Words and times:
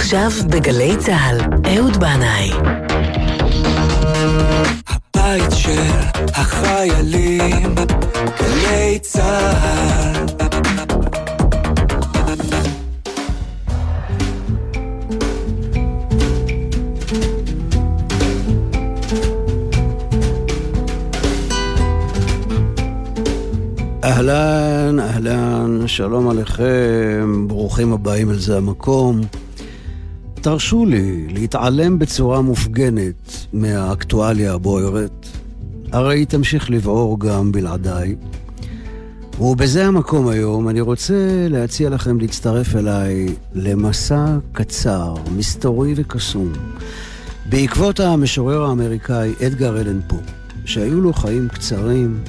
עכשיו 0.00 0.30
בגלי 0.50 0.96
צה"ל, 0.98 1.40
אהוד 1.76 1.96
בנאי. 1.96 2.50
הבית 4.88 5.50
של 5.50 5.82
החיילים, 6.34 7.74
גלי 8.40 8.98
צה"ל. 9.02 10.26
אהלן, 24.04 25.00
אהלן, 25.00 25.82
שלום 25.86 26.28
עליכם, 26.28 27.44
ברוכים 27.48 27.92
הבאים 27.92 28.30
אל 28.30 28.38
זה 28.38 28.56
המקום. 28.56 29.20
תרשו 30.42 30.86
לי 30.86 31.26
להתעלם 31.28 31.98
בצורה 31.98 32.42
מופגנת 32.42 33.46
מהאקטואליה 33.52 34.54
הבוערת, 34.54 35.26
הרי 35.92 36.18
היא 36.18 36.26
תמשיך 36.26 36.70
לבעור 36.70 37.20
גם 37.20 37.52
בלעדיי. 37.52 38.16
ובזה 39.40 39.86
המקום 39.86 40.28
היום 40.28 40.68
אני 40.68 40.80
רוצה 40.80 41.46
להציע 41.50 41.90
לכם 41.90 42.20
להצטרף 42.20 42.76
אליי 42.76 43.26
למסע 43.54 44.38
קצר, 44.52 45.14
מסתורי 45.36 45.92
וקסום, 45.96 46.52
בעקבות 47.48 48.00
המשורר 48.00 48.62
האמריקאי 48.64 49.32
אדגר 49.46 49.80
אלן 49.80 50.00
פו, 50.08 50.16
שהיו 50.64 51.00
לו 51.00 51.12
חיים 51.12 51.48
קצרים, 51.48 52.20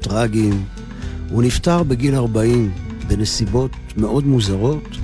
טרגיים, 0.00 0.64
הוא 1.30 1.42
נפטר 1.42 1.82
בגיל 1.82 2.14
40 2.14 2.72
בנסיבות 3.08 3.70
מאוד 3.96 4.26
מוזרות. 4.26 5.03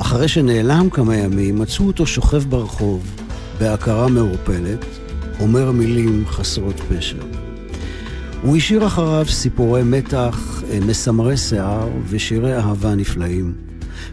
אחרי 0.00 0.28
שנעלם 0.28 0.90
כמה 0.90 1.16
ימים, 1.16 1.58
מצאו 1.58 1.86
אותו 1.86 2.06
שוכב 2.06 2.42
ברחוב, 2.48 3.02
בהכרה 3.60 4.08
מעורפלת, 4.08 4.84
אומר 5.40 5.72
מילים 5.72 6.24
חסרות 6.26 6.80
פשר. 6.80 7.22
הוא 8.42 8.56
השאיר 8.56 8.86
אחריו 8.86 9.26
סיפורי 9.28 9.82
מתח, 9.82 10.62
אה, 10.70 10.78
מסמרי 10.86 11.36
שיער 11.36 11.88
ושירי 12.08 12.56
אהבה 12.56 12.94
נפלאים, 12.94 13.52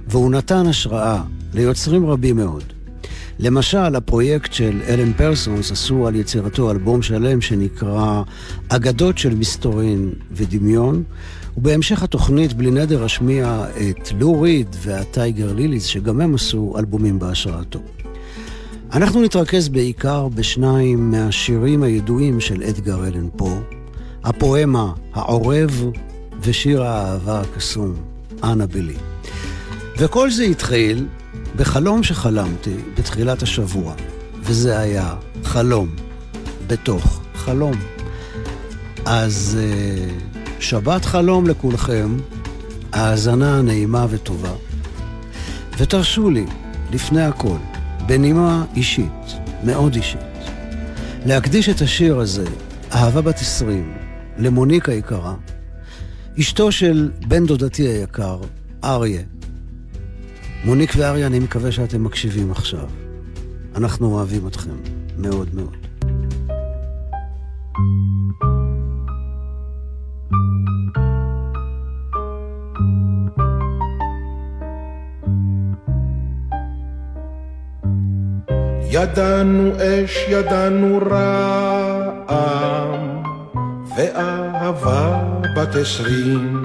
והוא 0.08 0.32
נתן 0.32 0.68
השראה 0.68 1.22
ליוצרים 1.54 2.06
רבים 2.06 2.36
מאוד. 2.36 2.64
למשל, 3.40 3.96
הפרויקט 3.96 4.54
של 4.54 4.82
אלן 4.88 5.14
פרסונס 5.14 5.72
עשו 5.72 6.08
על 6.08 6.16
יצירתו 6.16 6.72
אלבום 6.72 7.02
שלם 7.02 7.42
שנקרא 7.42 8.22
אגדות 8.70 9.18
של 9.18 9.36
מסתורין 9.36 10.12
ודמיון, 10.32 11.04
ובהמשך 11.58 12.04
התוכנית 12.04 12.54
בלי 12.54 12.72
נדר 12.72 13.06
אשמיע 13.06 13.66
את 13.92 14.12
לו 14.20 14.42
ריד 14.42 14.76
והטייגר 14.80 15.54
ליליס, 15.54 15.86
שגם 15.86 16.22
הם 16.22 16.36
עשו 16.36 16.74
אלבומים 16.78 17.20
בהשראתו. 17.20 17.80
אנחנו 18.94 19.22
נתרכז 19.22 19.70
בעיקר 19.70 20.28
בשניים 20.28 21.12
מהשירים 21.12 21.84
הידועים 21.84 22.40
של 22.40 22.64
אדגר 22.64 23.08
אלן 23.08 23.28
פה, 23.36 23.60
הפואמה 24.24 24.94
העורב 25.14 25.86
ושיר 26.42 26.84
האהבה 26.84 27.42
הקסום, 27.42 27.94
אנה 28.44 28.68
בילי. 28.68 28.98
וכל 29.98 30.32
זה 30.32 30.44
התחיל 30.44 31.06
בחלום 31.56 32.04
שחלמתי 32.04 32.76
בתחילת 32.98 33.42
השבוע, 33.42 33.94
וזה 34.42 34.80
היה 34.80 35.16
חלום 35.44 35.90
בתוך 36.68 37.22
חלום. 37.36 37.76
אז 39.06 39.58
uh, 39.60 40.37
שבת 40.60 41.06
חלום 41.06 41.48
לכולכם, 41.48 42.18
האזנה 42.94 43.62
נעימה 43.62 44.06
וטובה. 44.10 44.54
ותרשו 45.78 46.30
לי, 46.30 46.46
לפני 46.92 47.22
הכל, 47.22 47.58
בנימה 48.08 48.66
אישית, 48.76 49.38
מאוד 49.64 49.96
אישית, 49.96 50.20
להקדיש 51.26 51.70
את 51.70 51.82
השיר 51.82 52.20
הזה, 52.20 52.46
אהבה 52.92 53.22
בת 53.22 53.36
עשרים, 53.36 53.94
למוניק 54.38 54.90
היקרה, 54.90 55.36
אשתו 56.40 56.72
של 56.72 57.12
בן 57.28 57.46
דודתי 57.46 57.88
היקר, 57.88 58.40
אריה, 58.84 59.22
מוניק 60.66 60.94
ואריה, 60.98 61.28
אני 61.28 61.40
מקווה 61.40 61.72
שאתם 61.72 62.04
מקשיבים 62.04 62.52
עכשיו. 62.52 62.90
אנחנו 63.76 64.14
אוהבים 64.14 64.48
אתכם 64.48 64.76
מאוד 65.18 65.56
מאוד. 65.56 65.87
ידענו 78.98 79.72
אש, 79.78 80.26
ידענו 80.30 81.00
רעם, 81.12 82.44
ואהבה 83.98 85.24
בת 85.56 85.76
עשרים. 85.76 86.62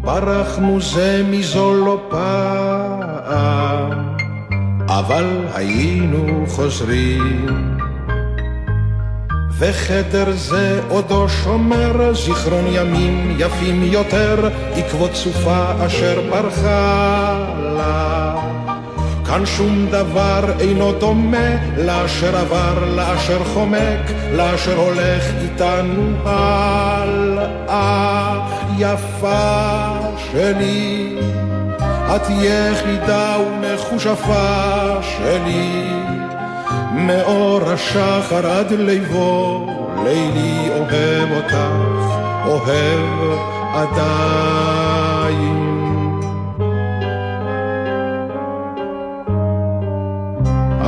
ברחנו 0.00 0.80
זה 0.80 1.22
מזו 1.30 1.74
לא 1.74 2.00
פעם, 2.10 3.90
אבל 4.88 5.26
היינו 5.54 6.44
חוזרים. 6.48 7.46
וחדר 9.58 10.32
זה 10.32 10.80
עודו 10.88 11.28
שומר 11.28 12.14
זיכרון 12.14 12.64
ימים 12.68 13.36
יפים 13.38 13.82
יותר, 13.82 14.48
עקבות 14.74 15.14
סופה 15.14 15.86
אשר 15.86 16.20
ברחה 16.30 17.54
לה. 17.76 18.67
כאן 19.28 19.46
שום 19.46 19.86
דבר 19.90 20.44
אינו 20.60 20.92
דומה 20.92 21.76
לאשר 21.76 22.36
עבר, 22.36 22.84
לאשר 22.96 23.44
חומק, 23.44 24.10
לאשר 24.32 24.76
הולך 24.76 25.24
איתנו 25.42 26.12
הלאה. 26.24 27.88
יפה 28.78 29.88
שלי, 30.32 31.18
את 32.16 32.22
יחידה 32.30 33.36
ומחושפה 33.38 34.96
שלי, 35.02 35.90
מאור 36.92 37.60
השחר 37.66 38.46
עד 38.46 38.72
ליבו, 38.72 39.66
לילי 40.04 40.68
אוהב 40.70 41.32
אותך, 41.36 41.56
אוהב 42.46 43.38
עדיין. 43.74 45.57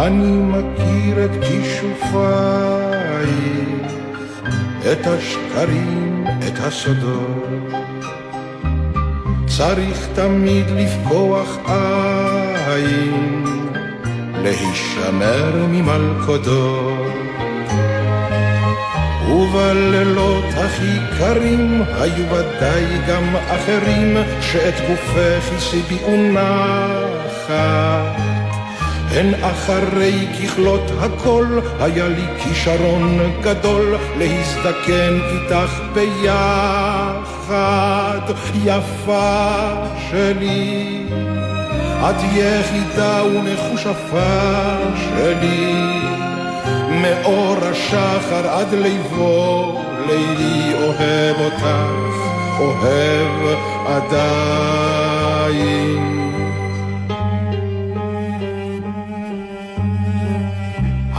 אני 0.07 0.37
מכיר 0.37 1.25
את 1.25 1.31
כישופייך, 1.45 3.31
את 4.93 5.07
השקרים, 5.07 6.25
את 6.49 6.59
הסודות. 6.59 7.73
צריך 9.47 10.09
תמיד 10.15 10.67
לפקוח 10.71 11.59
עין, 11.67 13.45
להישמר 14.43 15.67
ממלכודות. 15.69 17.13
ובלילות 19.31 20.45
הכי 20.57 20.99
קרים 21.19 21.83
היו 22.01 22.25
ודאי 22.31 22.85
גם 23.09 23.37
אחרים 23.37 24.17
שאת 24.41 24.75
גופך 24.89 25.53
הסיביאו 25.57 26.17
נחת. 26.33 28.20
הן 29.11 29.35
אחרי 29.45 30.27
ככלות 30.39 30.91
הכל, 31.01 31.61
היה 31.81 32.09
לי 32.09 32.25
כישרון 32.39 33.33
גדול 33.43 33.97
להזדקן 34.19 35.19
איתך 35.33 35.81
ביחד, 35.95 37.41
יפה 38.65 39.71
שלי. 40.11 41.07
את 42.01 42.17
יחידה 42.33 43.23
ומחושפה 43.25 44.77
שלי, 44.97 45.75
מאור 46.91 47.57
השחר 47.63 48.49
עד 48.49 48.75
ליבו, 48.75 49.81
לילי 50.07 50.75
אוהב 50.75 51.37
אותך, 51.41 51.67
אוהב 52.59 53.59
עדיין. 53.87 55.41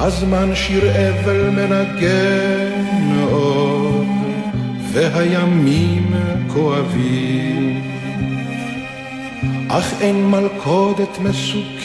הזמן 0.03 0.55
שיר 0.55 0.83
אבל 0.91 1.49
מנגן 1.49 3.19
עוד, 3.31 4.05
והימים 4.91 6.13
כואבים. 6.47 7.81
אך 9.69 9.93
אין 10.01 10.29
מלכודת 10.29 11.17
מסוכנת 11.19 11.81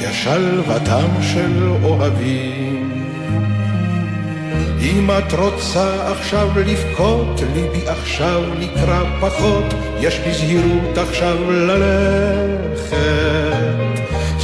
כשלוותם 0.00 1.08
של 1.20 1.70
אוהבים. 1.82 2.92
אם 4.80 5.10
את 5.18 5.32
רוצה 5.32 6.12
עכשיו 6.12 6.48
לבכות, 6.66 7.40
ליבי 7.54 7.88
עכשיו 7.88 8.42
נקרא 8.58 9.02
פחות, 9.20 9.74
יש 10.00 10.20
בזהירות 10.26 10.98
עכשיו 10.98 11.50
ללכת. 11.50 13.02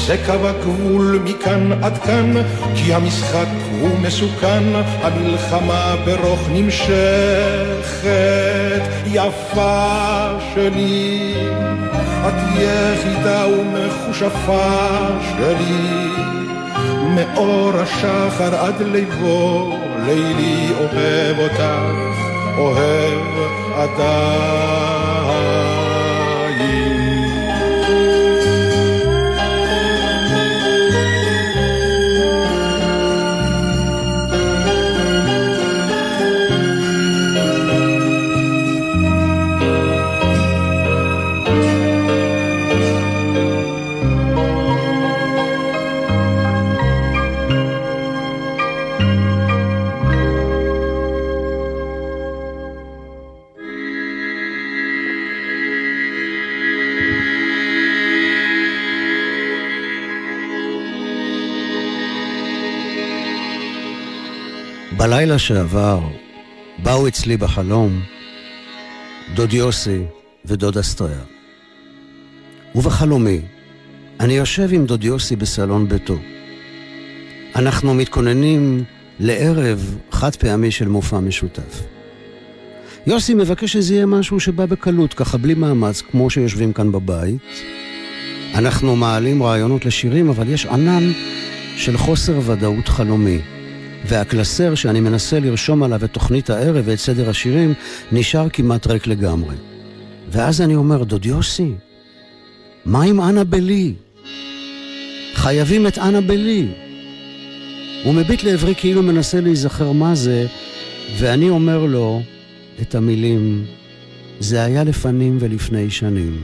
זה 0.08 0.16
קו 0.26 0.48
הגבול 0.48 1.20
מכאן 1.24 1.72
עד 1.82 1.98
כאן, 1.98 2.34
כי 2.74 2.94
המשחק 2.94 3.46
הוא 3.80 3.98
מסוכן, 3.98 4.62
המלחמה 5.02 5.94
ברוך 6.04 6.48
נמשכת. 6.52 8.08
יפה 9.06 10.28
שלי, 10.54 11.34
את 12.28 12.34
יחידה 12.54 13.46
ומכושפה 13.46 14.98
שלי, 15.36 16.08
מאור 17.14 17.72
השחר 17.76 18.54
עד 18.54 18.82
ליבו, 18.82 19.76
לילי 20.06 20.68
אוהב 20.78 21.38
אותך, 21.38 21.62
אוהב 22.58 23.22
עדיין. 23.74 25.67
בלילה 64.98 65.38
שעבר 65.38 66.00
באו 66.82 67.08
אצלי 67.08 67.36
בחלום 67.36 68.00
דוד 69.34 69.52
יוסי 69.52 70.02
ודוד 70.44 70.78
אסטריה. 70.78 71.20
ובחלומי 72.74 73.40
אני 74.20 74.32
יושב 74.36 74.68
עם 74.72 74.86
דוד 74.86 75.04
יוסי 75.04 75.36
בסלון 75.36 75.88
ביתו. 75.88 76.18
אנחנו 77.56 77.94
מתכוננים 77.94 78.84
לערב 79.20 79.98
חד 80.10 80.36
פעמי 80.36 80.70
של 80.70 80.88
מופע 80.88 81.20
משותף. 81.20 81.82
יוסי 83.06 83.34
מבקש 83.34 83.72
שזה 83.72 83.94
יהיה 83.94 84.06
משהו 84.06 84.40
שבא 84.40 84.66
בקלות, 84.66 85.14
ככה 85.14 85.38
בלי 85.38 85.54
מאמץ, 85.54 86.02
כמו 86.10 86.30
שיושבים 86.30 86.72
כאן 86.72 86.92
בבית. 86.92 87.36
אנחנו 88.54 88.96
מעלים 88.96 89.42
רעיונות 89.42 89.84
לשירים, 89.84 90.28
אבל 90.28 90.48
יש 90.48 90.66
ענן 90.66 91.12
של 91.76 91.98
חוסר 91.98 92.40
ודאות 92.46 92.88
חלומי. 92.88 93.57
והקלסר 94.06 94.74
שאני 94.74 95.00
מנסה 95.00 95.40
לרשום 95.40 95.82
עליו 95.82 96.04
את 96.04 96.12
תוכנית 96.12 96.50
הערב 96.50 96.84
ואת 96.86 96.98
סדר 96.98 97.30
השירים, 97.30 97.74
נשאר 98.12 98.48
כמעט 98.48 98.86
ריק 98.86 99.06
לגמרי. 99.06 99.56
ואז 100.30 100.60
אני 100.60 100.74
אומר, 100.74 101.04
דוד 101.04 101.26
יוסי, 101.26 101.72
מה 102.84 103.02
עם 103.02 103.20
אנה 103.20 103.44
בלי? 103.44 103.94
חייבים 105.34 105.86
את 105.86 105.98
אנה 105.98 106.20
בלי. 106.20 106.68
הוא 108.04 108.14
מביט 108.14 108.44
לעברי 108.44 108.74
כאילו 108.74 109.02
מנסה 109.02 109.40
להיזכר 109.40 109.92
מה 109.92 110.14
זה, 110.14 110.46
ואני 111.18 111.50
אומר 111.50 111.86
לו 111.86 112.22
את 112.82 112.94
המילים, 112.94 113.64
זה 114.40 114.64
היה 114.64 114.84
לפנים 114.84 115.38
ולפני 115.40 115.90
שנים, 115.90 116.40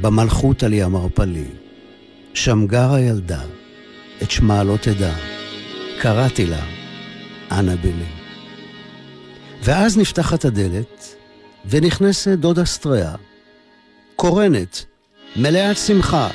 במלכות 0.00 0.62
על 0.62 0.72
ים 0.72 0.96
ערפלי. 0.96 1.44
שם 2.34 2.66
גרה 2.66 3.00
ילדה, 3.00 3.40
את 4.22 4.30
שמה 4.30 4.64
לא 4.64 4.76
תדע. 4.80 5.31
קראתי 6.02 6.46
לה, 6.46 6.64
אנה 7.50 7.76
בלי. 7.76 8.06
ואז 9.62 9.98
נפתחת 9.98 10.44
הדלת, 10.44 11.16
ונכנסת 11.70 12.38
דודה 12.38 12.64
סטריה, 12.64 13.14
קורנת, 14.16 14.84
מלאת 15.36 15.76
שמחה. 15.76 16.28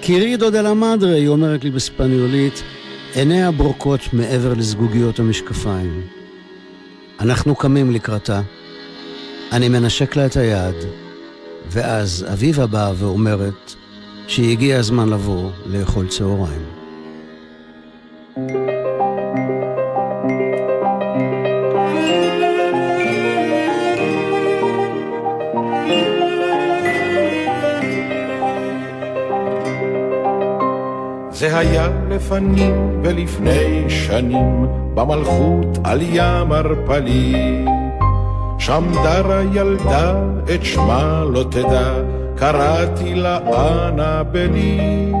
קירידו 0.00 0.50
דה 0.50 0.62
לה 0.62 0.74
מדרה, 0.74 1.14
היא 1.14 1.28
אומרת 1.28 1.64
לי 1.64 1.70
בספניולית, 1.70 2.62
עיניה 3.14 3.50
ברוקות 3.50 4.00
מעבר 4.12 4.54
לזגוגיות 4.54 5.18
המשקפיים. 5.18 6.06
אנחנו 7.20 7.56
קמים 7.56 7.90
לקראתה, 7.90 8.40
אני 9.52 9.68
מנשק 9.68 10.16
לה 10.16 10.26
את 10.26 10.36
היד, 10.36 10.76
ואז 11.66 12.26
אביבה 12.32 12.66
באה 12.66 12.92
ואומרת 12.96 13.74
שהגיע 14.26 14.78
הזמן 14.78 15.08
לבוא 15.08 15.50
לאכול 15.66 16.08
צהריים. 16.08 16.79
היה 31.60 31.88
לפנים 32.08 33.00
ולפני 33.02 33.84
שנים, 33.88 34.66
במלכות 34.94 35.78
על 35.84 36.00
ים 36.02 36.52
ערפלי. 36.52 37.64
שם 38.58 38.84
דרה 39.04 39.42
ילדה, 39.52 40.14
את 40.54 40.64
שמה 40.64 41.24
לא 41.32 41.44
תדע, 41.50 41.92
קראתי 42.36 43.14
לה 43.14 43.38
אנה 43.38 44.22
בני. 44.22 45.12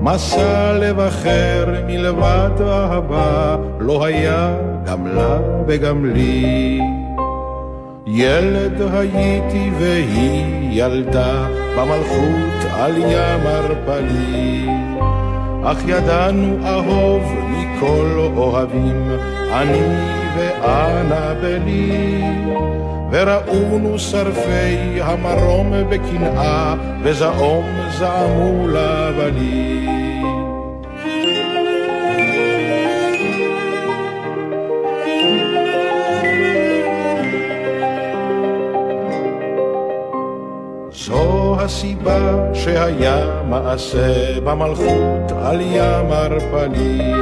מסע 0.00 0.78
לב 0.80 1.00
אחר 1.00 1.74
מלבד 1.86 2.50
אהבה, 2.60 3.56
לא 3.80 4.04
היה 4.04 4.54
גם 4.86 5.06
לה 5.06 5.38
וגם 5.66 6.06
לי. 6.14 6.80
ילד 8.06 8.82
הייתי 8.92 9.70
והיא 9.78 10.44
ילדה, 10.70 11.46
במלכות 11.76 12.70
על 12.72 12.96
ים 12.96 13.46
ערפלי. 13.46 14.89
אך 15.64 15.78
ידענו 15.86 16.66
אהוב 16.66 17.22
מכל 17.50 18.30
אוהבים, 18.36 19.10
אני 19.52 19.80
ואנה 20.36 21.34
בני. 21.42 22.22
וראונו 23.10 23.98
שרפי 23.98 25.00
המרום 25.02 25.72
בקנאה, 25.88 26.74
וזעום 27.02 27.64
זעמו 27.98 28.68
לבלי. 28.68 29.99
שהיה 42.72 43.42
מעשה 43.48 44.40
במלכות 44.40 45.32
על 45.42 45.60
ים 45.60 46.12
ערפלי. 46.12 47.12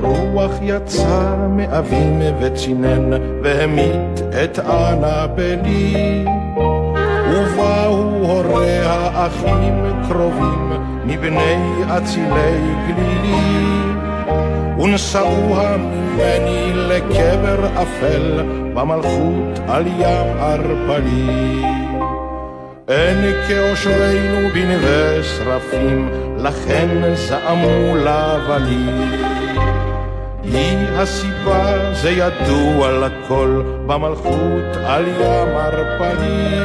רוח 0.00 0.52
יצא 0.62 1.34
מאבים 1.48 2.20
וצינן 2.40 3.10
והמית 3.42 4.20
את 4.44 4.58
אנה 4.58 5.26
בני. 5.26 6.24
ובאו 7.30 7.94
הוריה 8.22 9.26
אחים 9.26 9.84
קרובים 10.08 10.72
מבני 11.04 11.82
אצילי 11.96 12.74
גלילי. 12.86 13.62
ונשאוה 14.78 15.76
ממני 15.76 16.72
לקבר 16.74 17.66
אפל 17.82 18.42
במלכות 18.74 19.58
על 19.68 19.86
ים 19.86 20.38
ערפלי. 20.38 21.81
אין 22.92 23.34
כאושרנו 23.48 24.48
בנווה 24.54 25.22
שרפים, 25.22 26.10
לכן 26.38 26.88
זעמו 27.14 27.96
לבנים. 27.96 29.10
היא 30.42 30.88
הסיבה, 30.94 31.92
זה 31.92 32.10
ידוע 32.10 32.92
לכל, 32.92 33.62
במלכות 33.86 34.76
על 34.84 35.06
ים 35.06 35.56
ערפלי. 35.56 36.58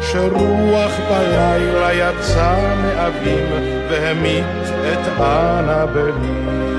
שרוח 0.00 0.92
בלילה 1.10 1.92
יצא 1.92 2.56
מאבים, 2.82 3.46
והמית 3.90 4.44
את 4.92 5.20
אנה 5.20 5.86
בני. 5.86 6.77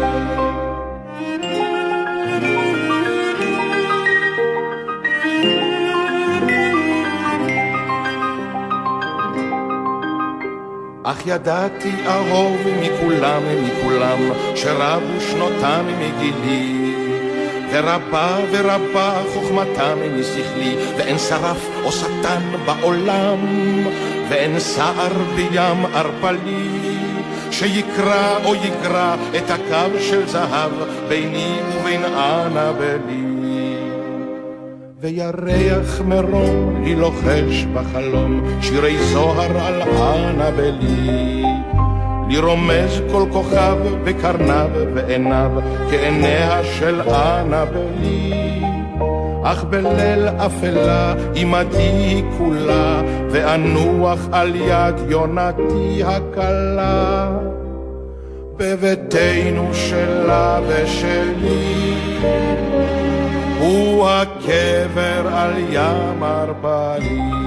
אך 11.11 11.21
ידעתי 11.25 11.91
אהוב 12.07 12.57
מכולם 12.81 13.41
מכולם, 13.63 14.19
שרבו 14.55 15.21
שנותם 15.21 15.85
מגילי. 15.99 16.95
ורבה 17.71 18.37
ורבה 18.51 19.21
חוכמתם 19.33 19.97
משכלי, 20.19 20.75
ואין 20.97 21.17
שרף 21.17 21.69
או 21.83 21.91
שטן 21.91 22.41
בעולם, 22.65 23.37
ואין 24.29 24.59
סער 24.59 25.13
בים 25.35 25.85
ערפלי, 25.93 26.97
שיקרא 27.51 28.37
או 28.45 28.55
יגרע 28.55 29.15
את 29.37 29.51
הקו 29.51 29.99
של 29.99 30.27
זהב 30.27 30.71
ביני 31.07 31.59
ובין 31.75 32.03
אנה 32.05 32.71
בלי. 32.71 33.38
וירח 35.01 36.01
מרום 36.01 36.83
לי 36.83 36.95
לוחש 36.95 37.65
בחלום 37.73 38.41
שירי 38.61 38.97
זוהר 38.97 39.57
על 39.57 39.81
אנה 39.81 40.51
בלי. 40.51 41.43
לי 42.29 42.39
רומז 42.39 43.01
כל 43.11 43.23
כוכב 43.31 43.77
בקרניו 44.03 44.69
ועיניו 44.95 45.51
כעיניה 45.89 46.63
של 46.63 47.01
אנה 47.01 47.65
בלי. 47.65 48.61
אך 49.43 49.63
בליל 49.63 50.27
אפלה 50.27 51.13
עמדי 51.35 52.23
כולה 52.37 53.01
ואנוח 53.29 54.19
על 54.31 54.55
יד 54.55 54.95
יונתי 55.09 56.03
הקלה. 56.05 57.31
בביתנו 58.57 59.73
שלה 59.73 60.59
ושלי 60.67 61.89
הוא 63.59 64.07
הקבר 64.09 65.27
על 65.27 65.53
ים 65.57 66.23
ארבעים. 66.23 67.45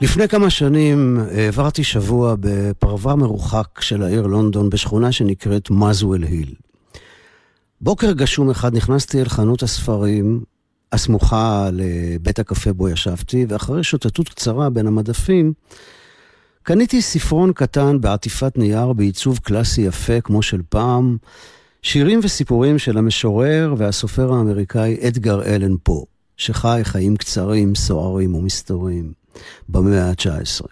לפני 0.00 0.28
כמה 0.28 0.50
שנים 0.50 1.18
העברתי 1.36 1.84
שבוע 1.84 2.34
בפרבר 2.40 3.16
מרוחק 3.16 3.80
של 3.80 4.02
העיר 4.02 4.26
לונדון 4.26 4.70
בשכונה 4.70 5.12
שנקראת 5.12 5.70
מזוול 5.70 6.22
היל. 6.22 6.54
בוקר 7.80 8.12
גשום 8.12 8.50
אחד 8.50 8.74
נכנסתי 8.76 9.20
אל 9.20 9.28
חנות 9.28 9.62
הספרים 9.62 10.40
הסמוכה 10.92 11.68
לבית 11.72 12.38
הקפה 12.38 12.72
בו 12.72 12.88
ישבתי, 12.88 13.46
ואחרי 13.48 13.84
שוטטות 13.84 14.28
קצרה 14.28 14.70
בין 14.70 14.86
המדפים, 14.86 15.52
קניתי 16.72 17.02
ספרון 17.02 17.52
קטן 17.52 18.00
בעטיפת 18.00 18.58
נייר 18.58 18.92
בעיצוב 18.92 19.38
קלאסי 19.38 19.80
יפה 19.80 20.20
כמו 20.20 20.42
של 20.42 20.60
פעם, 20.68 21.16
שירים 21.82 22.20
וסיפורים 22.22 22.78
של 22.78 22.98
המשורר 22.98 23.74
והסופר 23.78 24.32
האמריקאי 24.32 24.96
אדגר 25.08 25.42
אלן 25.42 25.74
פה, 25.82 26.04
שחי 26.36 26.80
חיים 26.84 27.16
קצרים, 27.16 27.74
סוערים 27.74 28.34
ומסתוריים, 28.34 29.12
במאה 29.68 30.08
ה-19. 30.08 30.66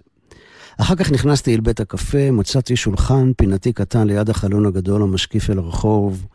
אחר 0.80 0.94
כך 0.94 1.12
נכנסתי 1.12 1.54
אל 1.54 1.60
בית 1.60 1.80
הקפה, 1.80 2.30
מצאתי 2.30 2.76
שולחן 2.76 3.32
פינתי 3.36 3.72
קטן 3.72 4.06
ליד 4.06 4.30
החלון 4.30 4.66
הגדול 4.66 5.02
המשקיף 5.02 5.50
אל 5.50 5.58
הרחוב, 5.58 6.26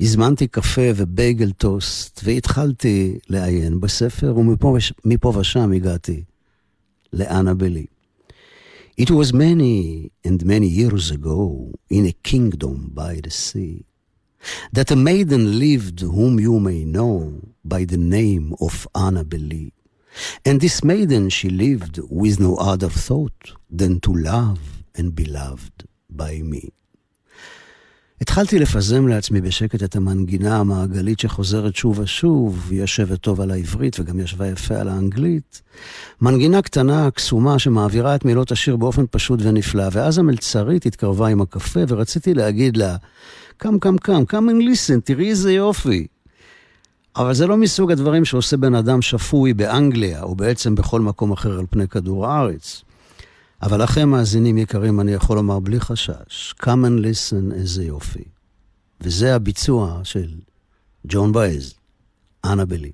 הזמנתי 0.00 0.46
קפה 0.46 0.90
ובייגל 0.96 1.50
טוסט, 1.50 2.20
והתחלתי 2.24 3.18
לעיין 3.28 3.80
בספר, 3.80 4.34
ומפה 4.36 5.32
ושם 5.36 5.72
הגעתי 5.72 6.22
לאנה 7.12 7.54
בלי. 7.54 7.95
It 8.96 9.10
was 9.10 9.34
many 9.34 10.10
and 10.24 10.42
many 10.46 10.66
years 10.66 11.10
ago, 11.10 11.74
in 11.90 12.06
a 12.06 12.12
kingdom 12.12 12.92
by 12.94 13.20
the 13.22 13.30
sea, 13.30 13.84
that 14.72 14.90
a 14.90 14.96
maiden 14.96 15.58
lived 15.58 16.00
whom 16.00 16.40
you 16.40 16.58
may 16.58 16.82
know 16.86 17.42
by 17.62 17.84
the 17.84 17.98
name 17.98 18.54
of 18.58 18.88
Annabelle. 18.94 19.68
And 20.46 20.62
this 20.62 20.82
maiden 20.82 21.28
she 21.28 21.50
lived 21.50 22.00
with 22.08 22.40
no 22.40 22.56
other 22.56 22.88
thought 22.88 23.52
than 23.68 24.00
to 24.00 24.14
love 24.14 24.82
and 24.94 25.14
be 25.14 25.26
loved 25.26 25.84
by 26.08 26.38
me. 26.38 26.72
התחלתי 28.20 28.58
לפזם 28.58 29.06
לעצמי 29.06 29.40
בשקט 29.40 29.82
את 29.82 29.96
המנגינה 29.96 30.56
המעגלית 30.56 31.20
שחוזרת 31.20 31.76
שוב 31.76 31.98
ושוב, 31.98 32.66
היא 32.70 32.80
יושבת 32.80 33.20
טוב 33.20 33.40
על 33.40 33.50
העברית 33.50 34.00
וגם 34.00 34.20
ישבה 34.20 34.46
יפה 34.46 34.74
על 34.74 34.88
האנגלית. 34.88 35.62
מנגינה 36.20 36.62
קטנה, 36.62 37.10
קסומה, 37.10 37.58
שמעבירה 37.58 38.14
את 38.14 38.24
מילות 38.24 38.52
השיר 38.52 38.76
באופן 38.76 39.04
פשוט 39.10 39.40
ונפלא, 39.42 39.84
ואז 39.92 40.18
המלצרית 40.18 40.86
התקרבה 40.86 41.28
עם 41.28 41.40
הקפה 41.40 41.80
ורציתי 41.88 42.34
להגיד 42.34 42.76
לה, 42.76 42.96
קם, 43.56 43.78
קם, 43.78 43.98
קם, 43.98 44.24
קם 44.24 44.48
and 44.48 44.62
listen, 44.62 45.00
תראי 45.04 45.28
איזה 45.28 45.52
יופי. 45.52 46.06
אבל 47.16 47.34
זה 47.34 47.46
לא 47.46 47.56
מסוג 47.56 47.92
הדברים 47.92 48.24
שעושה 48.24 48.56
בן 48.56 48.74
אדם 48.74 49.02
שפוי 49.02 49.54
באנגליה, 49.54 50.22
או 50.22 50.34
בעצם 50.34 50.74
בכל 50.74 51.00
מקום 51.00 51.32
אחר 51.32 51.58
על 51.58 51.66
פני 51.70 51.88
כדור 51.88 52.26
הארץ. 52.26 52.82
אבל 53.62 53.82
לכם, 53.82 54.08
מאזינים 54.08 54.58
יקרים, 54.58 55.00
אני 55.00 55.12
יכול 55.12 55.36
לומר 55.36 55.58
בלי 55.58 55.80
חשש, 55.80 56.54
come 56.62 56.64
and 56.64 57.02
listen 57.02 57.54
איזה 57.54 57.84
יופי. 57.84 58.24
וזה 59.00 59.34
הביצוע 59.34 60.00
של 60.04 60.28
ג'ון 61.06 61.32
בייז, 61.32 61.74
אנה 62.44 62.64
בלי. 62.64 62.92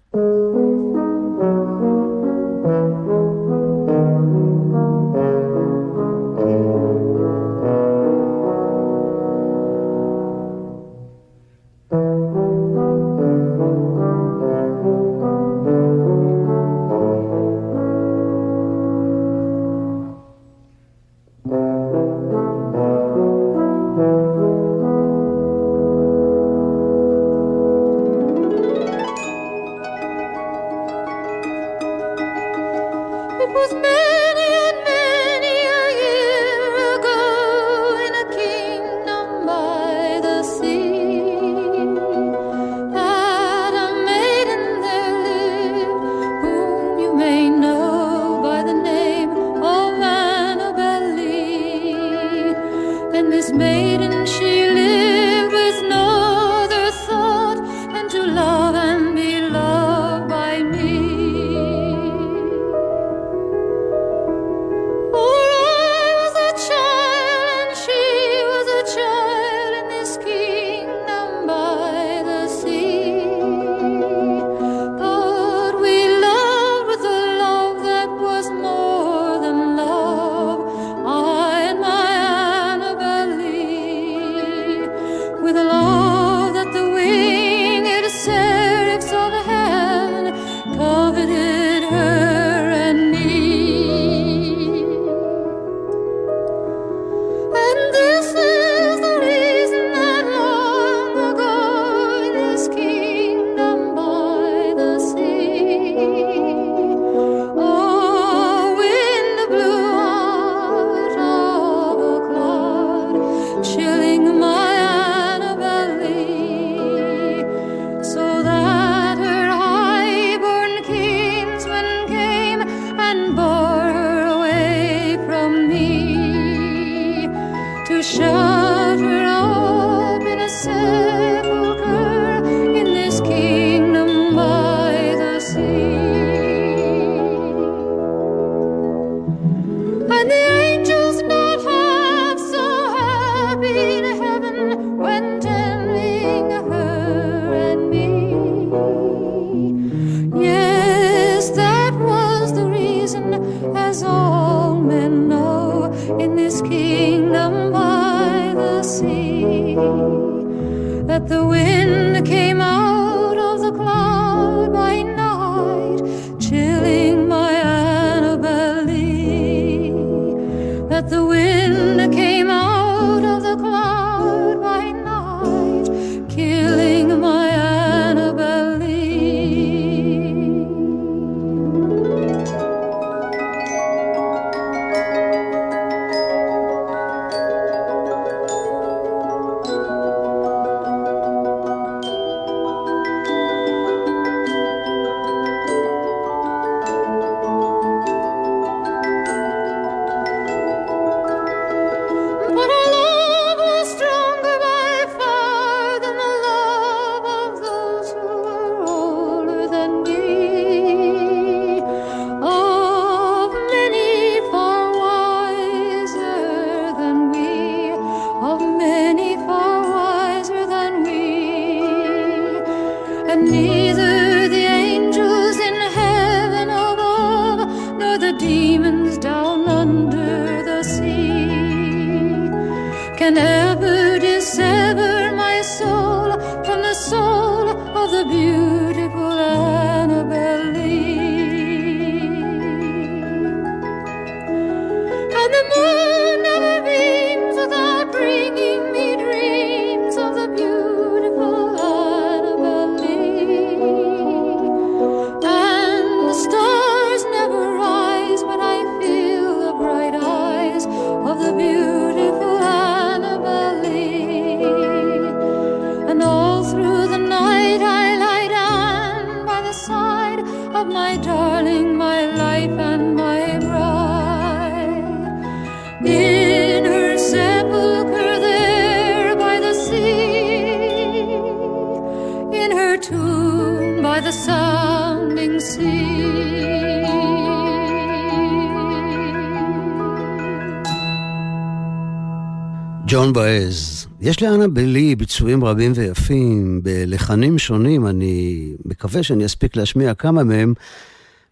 יש 294.32 294.42
לאנה 294.42 294.68
בלי 294.68 295.16
ביצועים 295.16 295.64
רבים 295.64 295.92
ויפים, 295.95 296.80
בלחנים 296.82 297.58
שונים, 297.58 298.06
אני 298.06 298.68
מקווה 298.84 299.23
שאני 299.23 299.47
אספיק 299.47 299.76
להשמיע 299.76 300.14
כמה 300.14 300.45
מהם, 300.45 300.75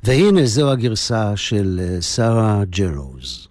והנה 0.03 0.47
זו 0.47 0.71
הגרסה 0.71 1.37
של 1.37 1.81
אה, 1.83 2.03
שרה 2.03 2.65
ג'רוז. 2.65 3.50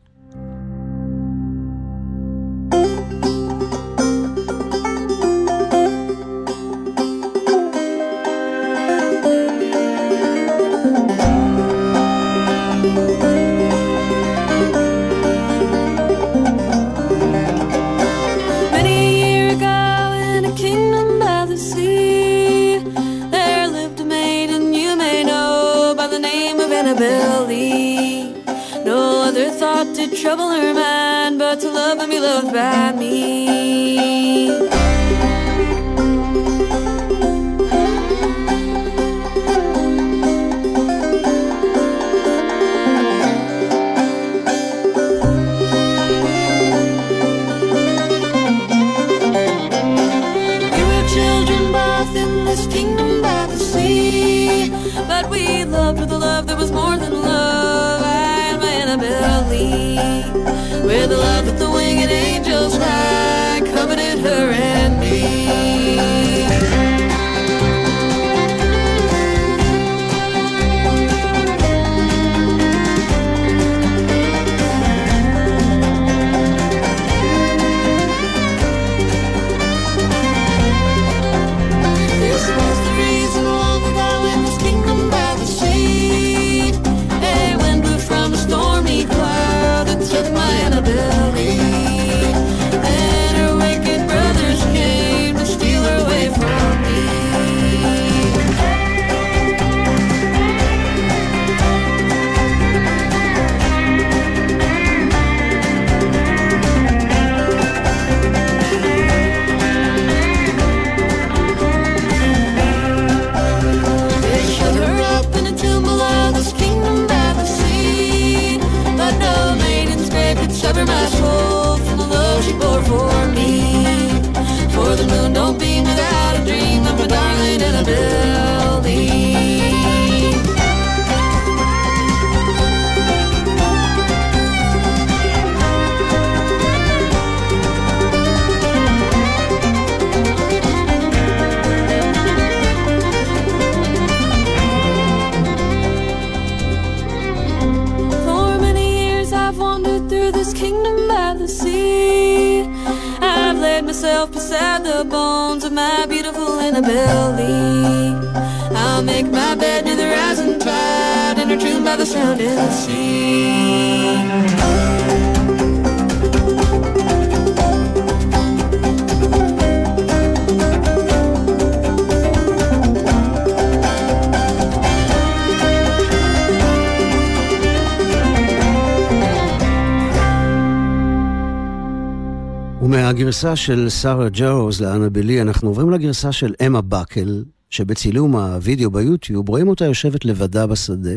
ומהגרסה 183.30 183.56
של 183.56 183.90
שרה 183.90 184.30
ג'רוז 184.30 184.82
לאנבלי, 184.82 185.42
אנחנו 185.42 185.70
עוברים 185.70 185.92
לגרסה 185.92 186.32
של 186.32 186.54
אמה 186.68 186.82
באקל, 186.82 187.44
שבצילום 187.70 188.36
הווידאו 188.36 188.92
ביוטיוב 188.92 189.50
רואים 189.50 189.68
אותה 189.68 189.86
יושבת 189.86 190.26
לבדה 190.26 190.68
בשדה, 190.68 191.16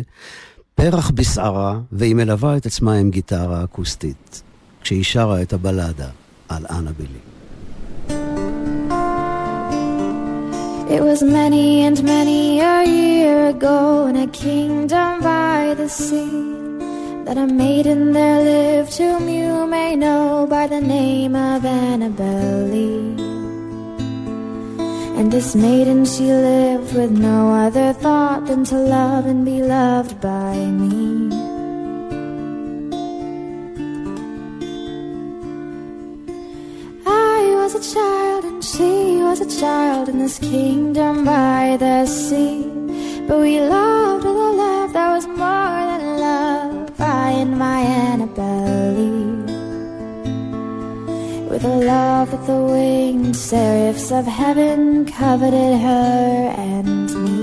פרח 0.74 1.10
בשערה, 1.10 1.78
והיא 1.92 2.14
מלווה 2.14 2.56
את 2.56 2.66
עצמה 2.66 2.94
עם 2.94 3.10
גיטרה 3.10 3.64
אקוסטית, 3.64 4.42
כשהיא 4.82 5.04
שרה 5.04 5.42
את 5.42 5.52
הבלדה 5.52 6.08
על 6.48 6.66
אנבלי. 6.70 7.22
It 10.96 11.00
was 11.08 11.22
many 11.22 11.86
and 11.86 11.98
many 12.04 12.60
a 12.60 12.78
year 12.84 13.48
ago 13.54 14.06
in 14.08 14.16
a 14.16 14.28
kingdom 14.44 15.12
by 15.22 15.74
the 15.80 15.88
sea. 15.88 16.61
That 17.24 17.38
a 17.38 17.46
maiden 17.46 18.12
there 18.12 18.40
lived 18.42 18.96
whom 18.98 19.28
you 19.28 19.66
may 19.66 19.94
know 19.94 20.46
by 20.48 20.66
the 20.66 20.80
name 20.80 21.34
of 21.36 21.64
Annabel 21.64 22.66
Lee. 22.72 23.14
And 25.18 25.30
this 25.30 25.54
maiden 25.54 26.04
she 26.04 26.24
lived 26.24 26.94
with 26.94 27.12
no 27.12 27.52
other 27.54 27.92
thought 27.92 28.46
than 28.46 28.64
to 28.64 28.76
love 28.76 29.26
and 29.26 29.44
be 29.44 29.62
loved 29.62 30.20
by 30.20 30.56
me. 30.56 31.30
I 37.06 37.54
was 37.60 37.74
a 37.76 37.94
child 37.94 38.44
and 38.44 38.64
she 38.64 39.22
was 39.22 39.40
a 39.40 39.60
child 39.60 40.08
in 40.08 40.18
this 40.18 40.38
kingdom 40.38 41.24
by 41.24 41.76
the 41.78 42.06
sea. 42.06 42.66
But 43.28 43.38
we 43.38 43.60
loved 43.60 44.24
with 44.24 44.34
a 44.34 44.52
love 44.64 44.92
that 44.94 45.14
was 45.14 45.26
more 45.28 45.86
than 45.86 45.91
my 47.62 47.80
Annabelle 48.10 49.02
With 51.50 51.64
a 51.74 51.76
love 51.94 52.28
that 52.32 52.44
the 52.50 52.60
winged 52.74 53.36
seraphs 53.36 54.08
of 54.18 54.24
heaven 54.40 55.04
coveted 55.20 55.74
her 55.86 56.54
and 56.72 57.06
me. 57.22 57.42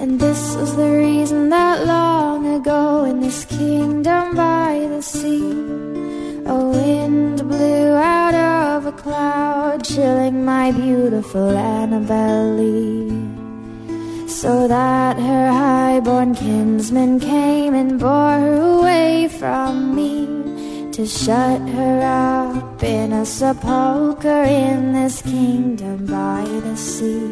And 0.00 0.12
this 0.24 0.42
was 0.60 0.70
the 0.82 0.90
reason 1.06 1.40
that 1.56 1.76
long 1.94 2.40
ago 2.58 2.82
in 3.10 3.16
this 3.26 3.40
kingdom 3.58 4.24
by 4.36 4.72
the 4.94 5.02
sea 5.02 5.50
A 6.56 6.58
wind 6.76 7.36
blew 7.52 7.88
out 8.18 8.36
of 8.50 8.86
a 8.92 8.94
cloud 9.02 9.78
Chilling 9.92 10.38
my 10.44 10.66
beautiful 10.70 11.50
Annabelle 11.56 12.48
Lee 12.60 13.29
so 14.40 14.66
that 14.66 15.18
her 15.18 15.48
high-born 15.52 16.34
kinsman 16.34 17.20
came 17.20 17.74
and 17.74 18.00
bore 18.00 18.38
her 18.38 18.78
away 18.78 19.28
from 19.28 19.94
me 19.94 20.24
to 20.92 21.04
shut 21.04 21.60
her 21.60 22.00
up 22.00 22.82
in 22.82 23.12
a 23.12 23.26
sepulchre 23.26 24.44
in 24.44 24.94
this 24.94 25.20
kingdom 25.20 26.06
by 26.06 26.42
the 26.64 26.74
sea. 26.74 27.28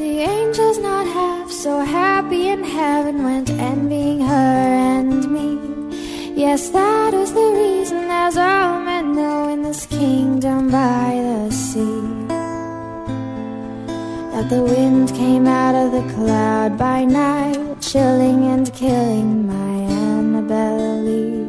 The 0.00 0.14
angels 0.36 0.78
not 0.80 1.06
half 1.06 1.50
so 1.50 1.80
happy 1.80 2.48
in 2.48 2.62
heaven 2.62 3.24
went 3.24 3.48
envying 3.48 4.20
her 4.20 4.34
and 4.34 5.32
me. 5.32 5.71
Yes, 6.34 6.70
that 6.70 7.12
was 7.12 7.34
the 7.34 7.50
reason, 7.52 8.08
as 8.10 8.38
all 8.38 8.80
men 8.80 9.14
know, 9.14 9.48
in 9.48 9.62
this 9.62 9.84
kingdom 9.84 10.70
by 10.70 11.20
the 11.22 11.50
sea. 11.50 12.26
That 14.32 14.48
the 14.48 14.62
wind 14.62 15.14
came 15.14 15.46
out 15.46 15.74
of 15.74 15.92
the 15.92 16.14
cloud 16.14 16.78
by 16.78 17.04
night, 17.04 17.82
chilling 17.82 18.44
and 18.44 18.72
killing 18.72 19.46
my 19.46 19.92
Annabelle 19.92 21.02
Lee. 21.02 21.41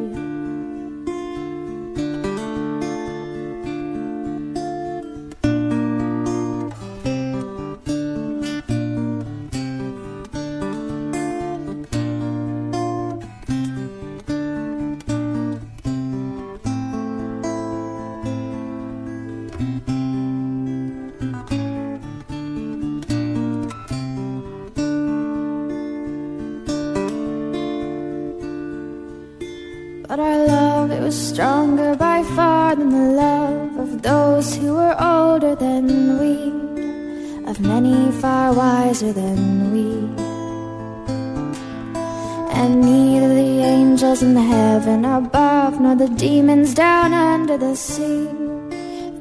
In 44.24 44.36
heaven 44.36 45.04
above 45.04 45.78
nor 45.80 45.94
the 45.94 46.08
demons 46.08 46.72
down 46.72 47.12
under 47.12 47.58
the 47.58 47.76
sea 47.76 48.26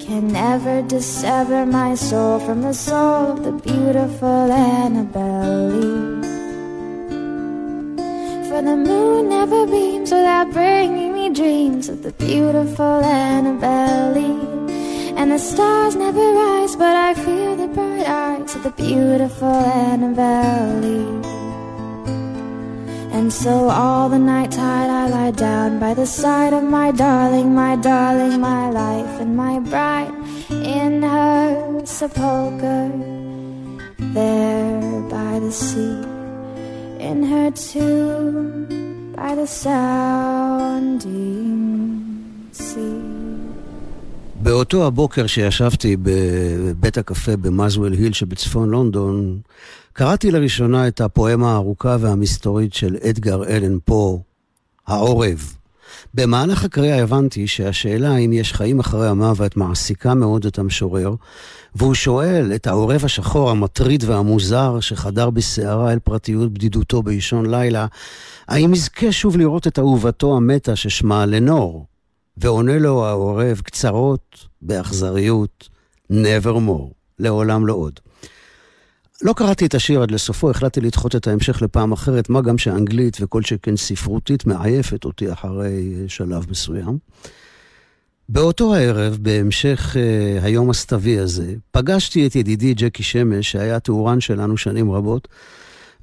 can 0.06 0.34
ever 0.36 0.82
dissever 0.84 1.66
my 1.66 1.94
soul 1.94 2.40
from 2.46 2.62
the 2.62 2.74
soul 2.74 3.24
of 3.34 3.44
the 3.44 3.56
beautiful 3.70 4.46
Annabelle 4.52 5.68
Lee. 5.72 6.28
For 8.48 8.62
the 8.70 8.78
moon 8.90 9.30
never 9.30 9.66
beams 9.68 10.12
without 10.12 10.50
bringing 10.54 11.12
me 11.14 11.26
dreams 11.42 11.90
of 11.90 12.04
the 12.04 12.14
beautiful 12.14 12.98
Annabelle 13.04 14.12
Lee. 14.18 14.44
And 15.20 15.32
the 15.32 15.40
stars 15.40 15.96
never 15.96 16.26
rise, 16.42 16.76
but 16.78 16.96
I 17.10 17.14
feel 17.26 17.56
the 17.58 17.68
bright 17.68 18.08
eyes 18.08 18.56
of 18.56 18.64
the 18.64 18.72
beautiful 18.72 19.58
Annabelle 19.90 20.80
Lee. 20.84 21.33
And 23.24 23.32
so 23.32 23.70
all 23.70 24.10
the 24.10 24.20
night 24.20 24.52
tide 24.52 24.90
I 24.90 25.08
lie 25.08 25.32
down 25.32 25.80
by 25.80 25.94
the 25.94 26.06
side 26.06 26.52
of 26.52 26.62
my 26.62 26.92
darling, 26.92 27.56
my 27.56 27.78
darling, 27.78 28.42
my 28.42 28.70
life 28.70 29.22
and 29.22 29.38
my 29.38 29.60
bride 29.60 30.12
in 30.50 31.04
her 31.04 31.86
sepulchre 31.86 32.92
there 33.98 35.02
by 35.10 35.40
the 35.40 35.54
sea. 35.54 36.04
in 37.00 37.24
her 37.24 37.50
tomb 37.52 39.14
by 39.16 39.36
the 39.36 39.48
sounding. 39.48 41.53
באותו 44.44 44.88
הבוקר 44.88 45.28
שישבתי 45.28 45.98
בבית 46.02 46.98
הקפה 46.98 47.38
במזוול 47.38 47.94
היל 47.94 48.14
שבצפון 48.14 48.70
לונדון, 48.70 49.40
קראתי 49.94 50.32
לראשונה 50.32 50.88
את 50.88 51.02
הפואמה 51.02 51.52
הארוכה 51.52 51.98
והמסתורית 52.00 52.74
של 52.74 52.98
אדגר 53.10 53.44
אלן 53.44 53.78
פה, 53.86 54.20
העורב. 54.88 55.54
במהלך 56.14 56.64
הקריאה 56.64 57.04
הבנתי 57.04 57.48
שהשאלה 57.48 58.18
אם 58.18 58.34
יש 58.34 58.54
חיים 58.54 58.80
אחרי 58.80 59.08
המוות 59.08 59.58
מעסיקה 59.58 60.14
מאוד 60.14 60.46
את 60.46 60.60
המשורר, 60.60 61.16
והוא 61.76 61.94
שואל 61.94 62.52
את 62.56 62.68
העורב 62.68 63.06
השחור 63.06 63.50
המטריד 63.50 64.04
והמוזר 64.04 64.80
שחדר 64.80 65.30
בסערה 65.30 65.92
אל 65.92 66.00
פרטיות 66.00 66.54
בדידותו 66.54 67.04
באישון 67.04 67.46
לילה, 67.46 67.88
האם 68.48 68.74
יזכה 68.74 69.12
שוב 69.12 69.38
לראות 69.38 69.68
את 69.68 69.80
אהובתו 69.80 70.38
המתה 70.38 70.76
ששמה 70.76 71.26
לנור? 71.26 71.86
ועונה 72.38 72.80
לו 72.80 73.06
העורב 73.06 73.62
קצרות, 73.64 74.48
באכזריות, 74.62 75.70
nevermore, 76.12 76.94
לעולם 77.20 77.68
לא 77.68 77.74
עוד. 77.74 78.00
לא 79.22 79.34
קראתי 79.34 79.66
את 79.66 79.76
השיר 79.76 80.02
עד 80.02 80.12
לסופו, 80.12 80.50
החלטתי 80.50 80.82
לדחות 80.82 81.16
את 81.16 81.28
ההמשך 81.28 81.62
לפעם 81.62 81.92
אחרת, 81.92 82.30
מה 82.30 82.42
גם 82.42 82.58
שאנגלית 82.58 83.18
וכל 83.22 83.42
שכן 83.42 83.76
ספרותית 83.76 84.46
מעייפת 84.46 85.06
אותי 85.06 85.34
אחרי 85.34 85.94
שלב 86.08 86.46
מסוים. 86.50 86.98
באותו 88.30 88.76
הערב, 88.76 89.18
בהמשך 89.22 89.96
uh, 89.96 90.44
היום 90.46 90.70
הסתווי 90.70 91.20
הזה, 91.20 91.54
פגשתי 91.72 92.28
את 92.28 92.36
ידידי 92.36 92.74
ג'קי 92.74 93.04
שמש, 93.04 93.52
שהיה 93.52 93.80
תאורן 93.80 94.20
שלנו 94.20 94.58
שנים 94.58 94.92
רבות, 94.92 95.28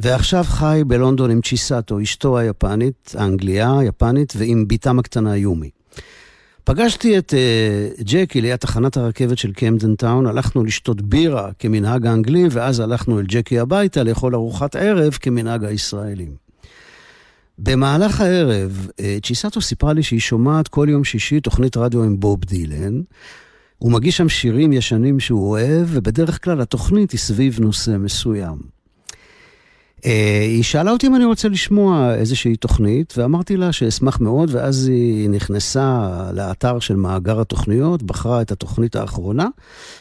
ועכשיו 0.01 0.45
חי 0.45 0.83
בלונדון 0.87 1.31
עם 1.31 1.41
צ'יסאטו, 1.41 2.03
אשתו 2.03 2.39
היפנית, 2.39 3.15
האנגליה, 3.19 3.79
היפנית, 3.79 4.33
ועם 4.37 4.69
בתם 4.69 4.99
הקטנה 4.99 5.37
יומי. 5.37 5.71
פגשתי 6.65 7.19
את 7.19 7.35
uh, 7.35 8.03
ג'קי 8.03 8.41
ליד 8.41 8.57
תחנת 8.57 8.97
הרכבת 8.97 9.39
של 9.39 9.53
קמדן 9.53 9.95
טאון, 9.95 10.27
הלכנו 10.27 10.65
לשתות 10.65 11.03
בירה 11.03 11.51
כמנהג 11.59 12.07
האנגלים, 12.07 12.49
ואז 12.51 12.81
הלכנו 12.81 13.19
אל 13.19 13.25
ג'קי 13.29 13.59
הביתה 13.59 14.03
לאכול 14.03 14.35
ארוחת 14.35 14.77
ערב 14.77 15.13
כמנהג 15.13 15.65
הישראלים. 15.65 16.35
במהלך 17.59 18.21
הערב, 18.21 18.89
uh, 18.91 19.27
צ'יסטו 19.27 19.61
סיפרה 19.61 19.93
לי 19.93 20.03
שהיא 20.03 20.21
שומעת 20.21 20.69
כל 20.69 20.87
יום 20.91 21.05
שישי 21.05 21.41
תוכנית 21.41 21.77
רדיו 21.77 22.03
עם 22.03 22.21
בוב 22.21 22.45
דילן. 22.45 23.01
הוא 23.79 23.93
מגיש 23.93 24.17
שם 24.17 24.29
שירים 24.29 24.73
ישנים 24.73 25.21
שהוא 25.21 25.51
אוהב, 25.51 25.87
ובדרך 25.89 26.45
כלל 26.45 26.61
התוכנית 26.61 27.11
היא 27.11 27.21
סביב 27.21 27.61
נושא 27.61 27.91
מסוים. 27.91 28.80
אה, 30.07 30.41
היא 30.43 30.63
שאלה 30.63 30.91
אותי 30.91 31.07
אם 31.07 31.17
אני 31.17 31.25
רוצה 31.25 31.49
לשמוע 31.49 32.15
איזושהי 32.15 32.57
תוכנית, 32.57 33.15
ואמרתי 33.17 33.57
לה 33.57 33.73
שאשמח 33.73 34.21
מאוד, 34.21 34.55
ואז 34.55 34.89
היא 34.89 35.31
נכנסה 35.31 36.09
לאתר 36.33 36.79
של 36.79 36.97
מאגר 36.97 37.41
התוכניות, 37.41 38.03
בחרה 38.03 38.43
את 38.43 38.53
התוכנית 38.53 38.97
האחרונה, 38.97 39.47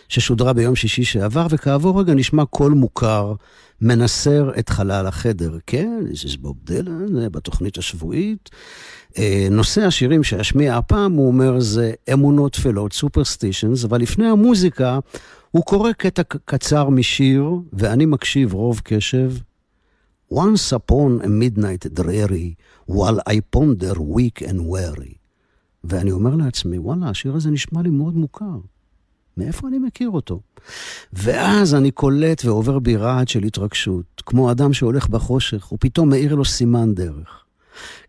ששודרה 0.10 0.54
ביום 0.54 0.76
שישי 0.76 1.04
שעבר, 1.04 1.48
וכעבור 1.50 2.00
רגע 2.00 2.14
נשמע 2.14 2.46
קול 2.46 2.74
מוכר 2.74 3.34
מנסר 3.82 4.52
את 4.60 4.70
חלל 4.70 5.08
החדר. 5.08 5.58
כן, 5.68 6.02
זה 6.14 6.38
בוב 6.40 6.56
דילן, 6.66 7.30
בתוכנית 7.32 7.78
השבועית. 7.78 8.50
אה, 9.18 9.48
נושא 9.52 9.82
השירים 9.82 10.24
שאשמיע 10.24 10.78
הפעם, 10.78 11.12
הוא 11.12 11.28
אומר, 11.28 11.60
זה 11.60 11.92
אמונות 12.14 12.54
טפלות, 12.54 12.94
סופרסטישנס, 12.94 13.86
אבל 13.86 14.02
לפני 14.02 14.28
המוזיקה, 14.28 15.00
הוא 15.52 15.64
קורא 15.64 15.92
קטע 15.92 16.22
קצר 16.46 16.90
משיר, 16.90 17.50
ואני 17.74 18.06
מקשיב 18.06 18.54
רוב 18.54 18.82
קשב. 18.84 19.32
Once 20.32 20.72
upon 20.72 21.22
a 21.24 21.28
midnight 21.28 21.84
dreary, 21.94 22.56
while 22.86 23.20
I 23.28 23.40
ponder 23.40 23.96
weak 24.00 24.42
and 24.42 24.62
weary. 24.62 25.18
ואני 25.84 26.12
אומר 26.12 26.36
לעצמי, 26.36 26.78
וואלה, 26.78 27.10
השיר 27.10 27.36
הזה 27.36 27.50
נשמע 27.52 27.82
לי 27.82 27.90
מאוד 27.90 28.16
מוכר. 28.16 28.60
מאיפה 29.38 29.68
אני 29.68 29.80
מכיר 29.80 30.10
אותו? 30.10 30.42
ואז 31.14 31.76
אני 31.76 31.92
קולט 31.92 32.46
ועובר 32.46 32.80
בי 32.80 32.96
רעד 32.96 33.28
של 33.28 33.44
התרגשות, 33.44 34.24
כמו 34.26 34.52
אדם 34.52 34.74
שהולך 34.74 35.10
בחושך, 35.10 35.72
ופתאום 35.72 36.10
מאיר 36.10 36.36
לו 36.36 36.46
סימן 36.46 36.94
דרך. 36.94 37.46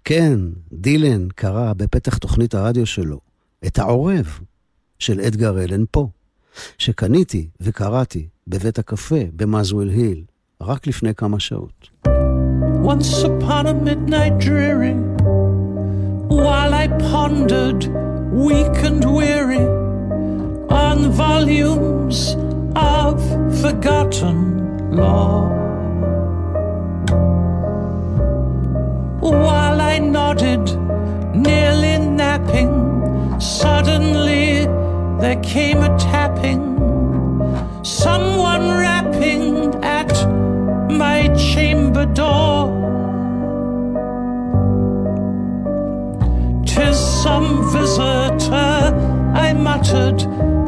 כן, 0.05 0.41
דילן 0.73 1.29
קרא 1.29 1.73
בפתח 1.73 2.19
תוכנית 2.19 2.55
הרדיו 2.55 2.87
שלו 2.87 3.21
את 3.67 3.79
העורב 3.79 4.39
של 4.99 5.21
אדגר 5.21 5.63
אלן 5.63 5.85
פה, 5.91 6.09
שקניתי 6.79 7.49
וקראתי 7.61 8.29
בבית 8.47 8.79
הקפה 8.79 9.21
במזוויל 9.37 9.89
היל, 9.89 10.25
רק 10.62 10.88
לפני 10.88 11.16
כמה 11.16 11.40
שעות. 11.40 11.90
Once 12.86 13.24
upon 13.24 13.66
a 13.66 13.74
midnight 13.74 14.38
dreary, 14.38 14.96
while 16.30 16.72
I 16.84 16.88
pondered, 17.10 17.82
weak 18.32 18.76
and 18.90 19.04
weary, 19.18 19.66
on 20.70 20.98
volumes 21.12 22.18
of 22.76 23.16
forgotten 23.62 24.38
law. 25.02 25.50
While 29.20 29.82
I 29.94 29.98
nodded, 30.00 30.66
nearly 31.34 31.98
napping, 32.22 32.74
suddenly 33.40 34.68
there 35.22 35.40
came 35.54 35.80
a 35.90 35.92
tapping, 35.98 36.62
someone 37.84 38.70
rapping 38.70 39.74
at 39.84 40.14
my 41.01 41.29
chamber 41.35 42.05
door. 42.05 42.69
Tis 46.67 46.99
some 47.23 47.51
visitor, 47.73 48.75
I 49.47 49.55
muttered, 49.55 50.19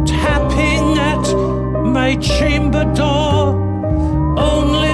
tapping 0.06 0.86
at 1.12 1.26
my 1.98 2.16
chamber 2.16 2.84
door. 2.94 3.40
Only 4.50 4.91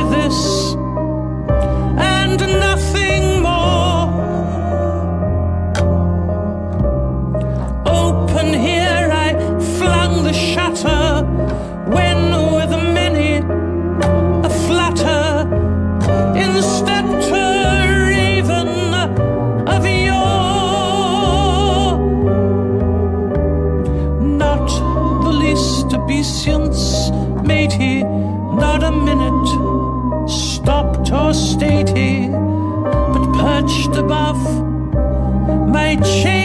might 35.97 36.05
change. 36.05 36.38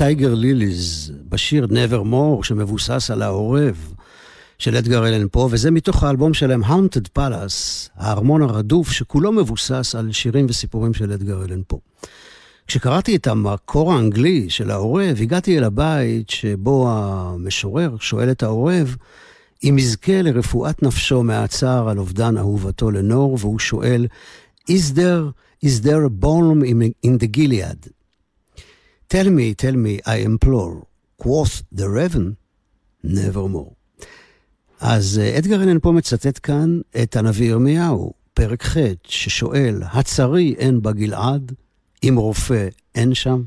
טייגר 0.00 0.34
ליליז 0.34 1.12
בשיר 1.28 1.66
Nevermore, 1.70 2.42
שמבוסס 2.42 3.10
על 3.10 3.22
העורב 3.22 3.92
של 4.58 4.76
אדגר 4.76 5.08
אלן 5.08 5.26
פה, 5.32 5.48
וזה 5.50 5.70
מתוך 5.70 6.02
האלבום 6.02 6.34
שלהם, 6.34 6.64
Haunted 6.64 7.18
Palace, 7.18 7.88
הארמון 7.96 8.42
הרדוף, 8.42 8.90
שכולו 8.90 9.32
מבוסס 9.32 9.94
על 9.94 10.12
שירים 10.12 10.46
וסיפורים 10.48 10.94
של 10.94 11.12
אדגר 11.12 11.44
אלן 11.44 11.60
פה. 11.66 11.78
כשקראתי 12.66 13.16
את 13.16 13.26
המקור 13.26 13.92
האנגלי 13.92 14.50
של 14.50 14.70
העורב, 14.70 15.16
הגעתי 15.20 15.58
אל 15.58 15.64
הבית 15.64 16.30
שבו 16.30 16.88
המשורר 16.90 17.96
שואל 18.00 18.30
את 18.30 18.42
העורב 18.42 18.96
אם 19.64 19.76
יזכה 19.78 20.22
לרפואת 20.22 20.82
נפשו 20.82 21.22
מהצער 21.22 21.88
על 21.88 21.98
אובדן 21.98 22.36
אהובתו 22.36 22.90
לנור, 22.90 23.36
והוא 23.40 23.58
שואל, 23.58 24.06
Is 24.70 24.94
there, 24.94 25.32
is 25.66 25.80
there 25.82 26.04
a 26.04 26.24
balm 26.24 26.64
in, 27.04 27.18
the 27.18 27.38
Gilead? 27.38 27.99
Tell 29.14 29.28
me, 29.28 29.54
tell 29.54 29.76
me, 29.86 29.94
I 30.06 30.18
implore, 30.30 30.86
quoth 31.16 31.62
the 31.72 31.88
raven, 31.88 32.36
nevermore. 33.04 33.74
אז 34.80 35.18
אה, 35.18 35.38
אדגר 35.38 35.62
אלן 35.62 35.78
פה 35.78 35.92
מצטט 35.92 36.40
כאן 36.42 36.80
את 37.02 37.16
הנביא 37.16 37.50
ירמיהו, 37.50 38.12
פרק 38.34 38.62
ח', 38.62 38.76
ששואל, 39.04 39.82
הצרי 39.82 40.54
אין 40.58 40.82
בגלעד, 40.82 41.52
אם 42.02 42.14
רופא 42.16 42.68
אין 42.94 43.14
שם? 43.14 43.42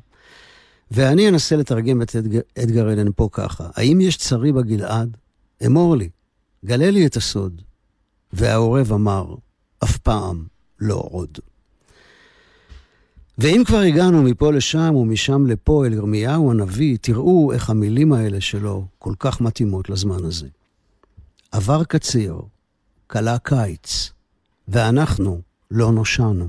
ואני 0.91 1.29
אנסה 1.29 1.55
לתרגם 1.55 2.01
את 2.01 2.15
אדגר, 2.15 2.39
אדגר 2.59 2.93
אלן 2.93 3.11
פה 3.15 3.29
ככה, 3.31 3.69
האם 3.75 4.01
יש 4.01 4.17
צרי 4.17 4.51
בגלעד? 4.51 5.17
אמור 5.65 5.97
לי, 5.97 6.09
גלה 6.65 6.91
לי 6.91 7.05
את 7.05 7.15
הסוד. 7.15 7.61
והעורב 8.33 8.93
אמר, 8.93 9.35
אף 9.83 9.97
פעם 9.97 10.45
לא 10.79 11.03
עוד. 11.11 11.37
ואם 13.37 13.63
כבר 13.65 13.77
הגענו 13.77 14.23
מפה 14.23 14.51
לשם 14.51 14.95
ומשם 14.95 15.45
לפה 15.45 15.85
אל 15.85 15.93
ירמיהו 15.93 16.51
הנביא, 16.51 16.97
תראו 17.01 17.51
איך 17.53 17.69
המילים 17.69 18.13
האלה 18.13 18.41
שלו 18.41 18.85
כל 18.99 19.13
כך 19.19 19.41
מתאימות 19.41 19.89
לזמן 19.89 20.25
הזה. 20.25 20.47
עבר 21.51 21.83
קציר, 21.83 22.41
כלה 23.07 23.37
קיץ, 23.37 24.11
ואנחנו 24.67 25.41
לא 25.71 25.91
נושענו. 25.91 26.47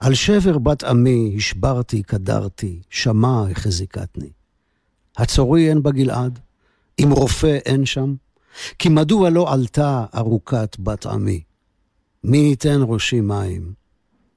על 0.00 0.14
שבר 0.14 0.58
בת 0.58 0.84
עמי 0.84 1.34
השברתי, 1.36 2.02
קדרתי, 2.02 2.80
שמע 2.90 3.44
החזיקתני. 3.50 4.30
הצורי 5.16 5.68
אין 5.68 5.82
בגלעד, 5.82 6.38
אם 6.98 7.10
רופא 7.10 7.58
אין 7.64 7.86
שם, 7.86 8.14
כי 8.78 8.88
מדוע 8.88 9.30
לא 9.30 9.52
עלתה 9.52 10.04
ארוכת 10.14 10.76
בת 10.78 11.06
עמי? 11.06 11.42
מי 12.24 12.38
ייתן 12.38 12.80
ראשי 12.82 13.20
מים, 13.20 13.79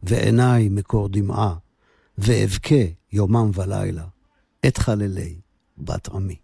ועיניי 0.04 0.70
מקור 0.70 1.10
דמעה, 1.10 1.56
ואבכה 2.18 2.84
יומם 3.12 3.52
ולילה, 3.54 4.04
את 4.68 4.78
חללי 4.78 5.36
בת 5.78 6.08
עמי. 6.08 6.36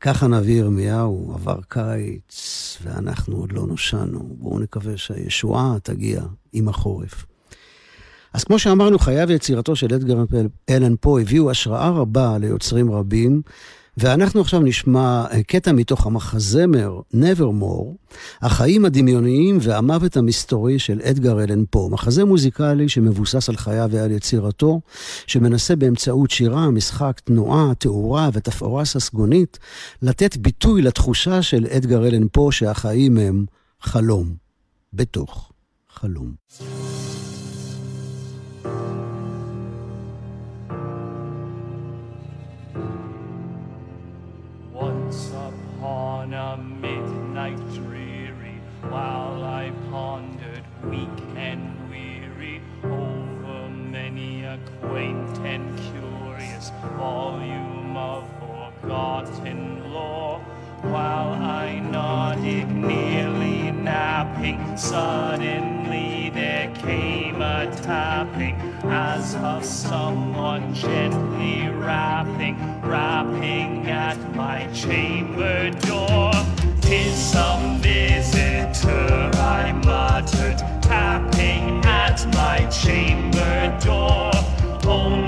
כך 0.00 0.22
הנביא 0.22 0.54
ירמיהו 0.54 1.32
עבר 1.34 1.58
קיץ, 1.68 2.78
ואנחנו 2.82 3.36
עוד 3.36 3.52
לא 3.52 3.66
נושענו. 3.66 4.36
בואו 4.38 4.58
נקווה 4.58 4.96
שהישועה 4.96 5.76
תגיע 5.82 6.22
עם 6.52 6.68
החורף. 6.68 7.26
אז 8.32 8.44
כמו 8.44 8.58
שאמרנו, 8.58 8.98
חייו 8.98 9.28
ויצירתו 9.28 9.76
של 9.76 9.94
אדגר 9.94 10.24
אלן 10.70 10.94
פה 11.00 11.20
הביאו 11.20 11.50
השראה 11.50 11.88
רבה 11.88 12.38
ליוצרים 12.38 12.90
רבים, 12.90 13.42
ואנחנו 13.96 14.40
עכשיו 14.40 14.60
נשמע 14.60 15.24
אה, 15.32 15.42
קטע 15.42 15.72
מתוך 15.72 16.06
המחזמר 16.06 17.00
Nevermore, 17.14 18.14
החיים 18.42 18.84
הדמיוניים 18.84 19.58
והמוות 19.60 20.16
המסתורי 20.16 20.78
של 20.78 21.00
אדגר 21.02 21.44
אלן 21.44 21.64
פה. 21.70 21.88
מחזה 21.92 22.24
מוזיקלי 22.24 22.88
שמבוסס 22.88 23.48
על 23.48 23.56
חייו 23.56 23.88
ועל 23.92 24.10
יצירתו, 24.10 24.80
שמנסה 25.26 25.76
באמצעות 25.76 26.30
שירה, 26.30 26.70
משחק, 26.70 27.20
תנועה, 27.24 27.74
תאורה 27.78 28.30
ותפאורה 28.32 28.84
ססגונית, 28.84 29.58
לתת 30.02 30.36
ביטוי 30.36 30.82
לתחושה 30.82 31.42
של 31.42 31.66
אדגר 31.66 32.06
אלן 32.06 32.26
פה 32.32 32.48
שהחיים 32.52 33.18
הם 33.18 33.46
חלום, 33.80 34.34
בתוך 34.92 35.52
חלום. 35.88 36.95
While 60.96 61.34
I 61.62 61.78
nodded 61.80 62.68
nearly 62.70 63.70
napping. 63.70 64.58
Suddenly 64.78 66.30
there 66.30 66.70
came 66.86 67.42
a 67.42 67.70
tapping 67.82 68.54
as 68.84 69.34
of 69.52 69.62
someone 69.62 70.72
gently 70.72 71.68
rapping 71.68 72.56
rapping 72.80 73.86
at 74.06 74.18
my 74.34 74.58
chamber 74.72 75.70
door. 75.90 76.32
Tis 76.80 77.14
some 77.34 77.78
visitor 77.82 79.30
I 79.34 79.64
muttered 79.84 80.58
tapping 80.80 81.84
at 81.84 82.18
my 82.40 82.58
chamber 82.82 83.78
door. 83.84 84.30
Only 84.86 85.25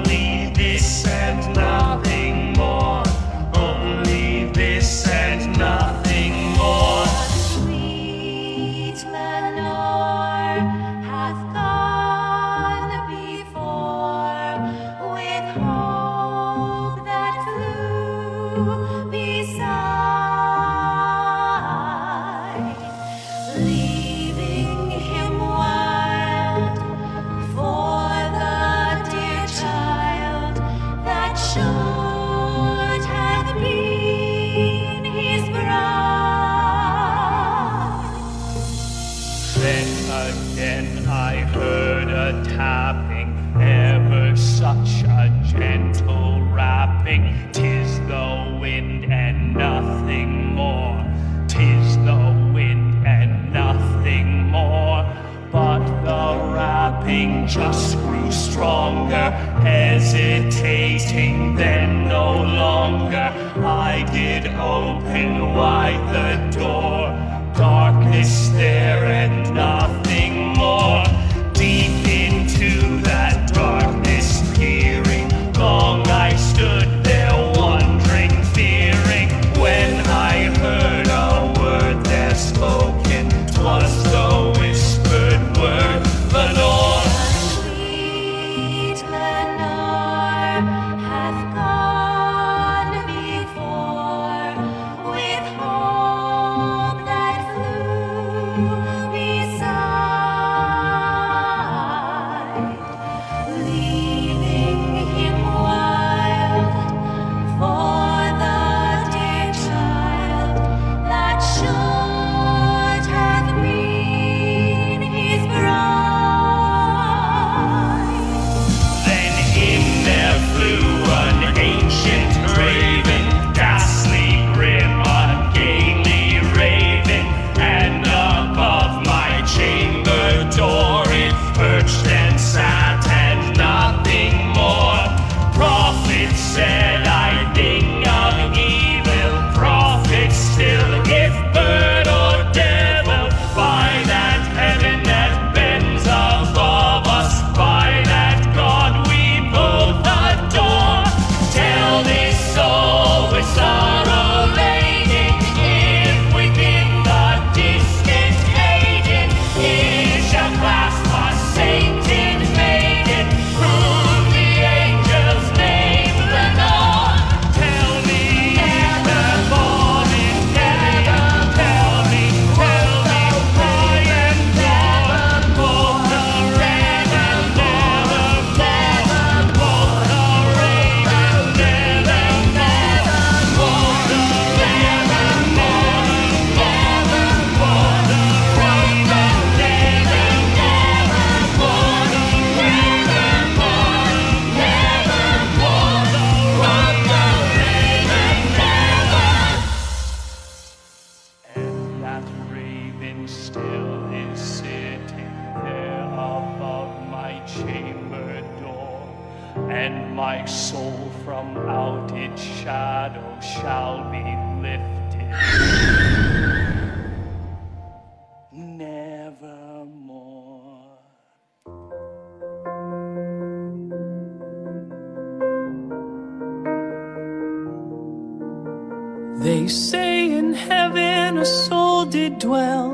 They 229.49 229.67
say 229.67 230.31
in 230.31 230.53
heaven 230.53 231.39
a 231.39 231.47
soul 231.47 232.05
did 232.05 232.39
dwell, 232.39 232.93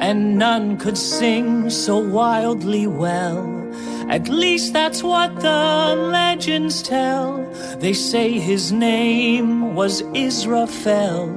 and 0.00 0.36
none 0.36 0.76
could 0.76 0.98
sing 0.98 1.70
so 1.70 1.98
wildly 1.98 2.88
well. 2.88 3.38
At 4.08 4.28
least 4.28 4.72
that's 4.72 5.04
what 5.04 5.36
the 5.36 5.94
legends 6.18 6.82
tell. 6.82 7.46
They 7.78 7.92
say 7.92 8.40
his 8.40 8.72
name 8.72 9.76
was 9.76 10.02
Israfel. 10.14 11.28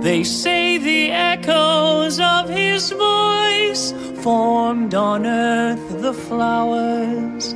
They 0.00 0.24
say 0.24 0.78
the 0.78 1.10
echoes 1.10 2.18
of 2.20 2.48
his 2.48 2.92
voice 2.92 3.92
formed 4.22 4.94
on 4.94 5.26
earth 5.26 6.00
the 6.00 6.14
flowers. 6.14 7.54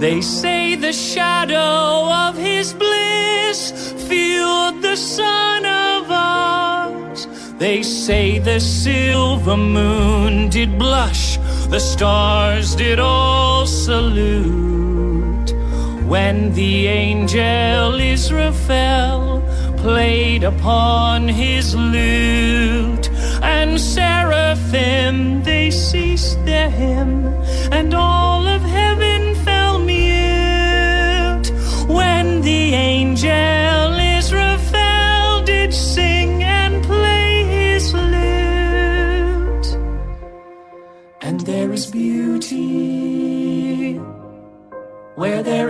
They 0.00 0.22
say 0.22 0.74
the 0.74 0.94
shadow 0.94 2.10
of 2.26 2.38
his 2.38 2.72
bliss 2.72 3.92
filled 4.08 4.80
the 4.80 4.96
sun. 4.96 5.71
They 7.62 7.84
say 7.84 8.40
the 8.40 8.58
silver 8.58 9.56
moon 9.56 10.48
did 10.48 10.80
blush, 10.80 11.36
the 11.68 11.78
stars 11.78 12.74
did 12.74 12.98
all 12.98 13.68
salute. 13.68 15.52
When 16.04 16.52
the 16.54 16.88
angel 16.88 18.00
Israfel 18.00 19.44
played 19.76 20.42
upon 20.42 21.28
his 21.28 21.76
lute, 21.76 23.08
and 23.44 23.80
seraphim 23.80 25.44
they 25.44 25.70
ceased 25.70 26.44
their 26.44 26.68
hymn, 26.68 27.26
and 27.70 27.94
all 27.94 28.44
of 28.44 28.62
heaven 28.62 29.36
fell 29.44 29.78
mute. 29.78 31.48
When 31.86 32.40
the 32.40 32.74
angel 32.74 33.61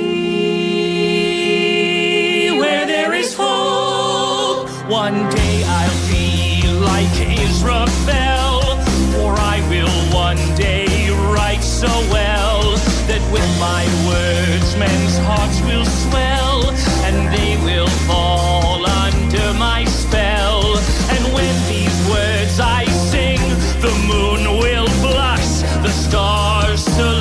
where 2.58 2.86
there 2.86 3.12
is 3.12 3.34
hope. 3.36 4.68
One 4.88 5.28
day 5.30 5.64
I'll 5.66 6.08
be 6.10 6.62
like 6.90 7.12
Israel, 7.46 8.60
for 9.12 9.32
I 9.38 9.60
will 9.68 9.94
one 10.14 10.42
day 10.56 11.10
write 11.34 11.62
so 11.62 11.92
well 12.10 12.76
that 13.08 13.22
with 13.32 13.48
my 13.60 13.84
words 14.08 14.76
men's 14.76 15.18
hearts 15.28 15.60
will 15.68 15.84
swell 15.84 16.70
and 17.06 17.16
they 17.36 17.56
will 17.64 17.90
fall 18.08 18.41
stars 26.12 27.11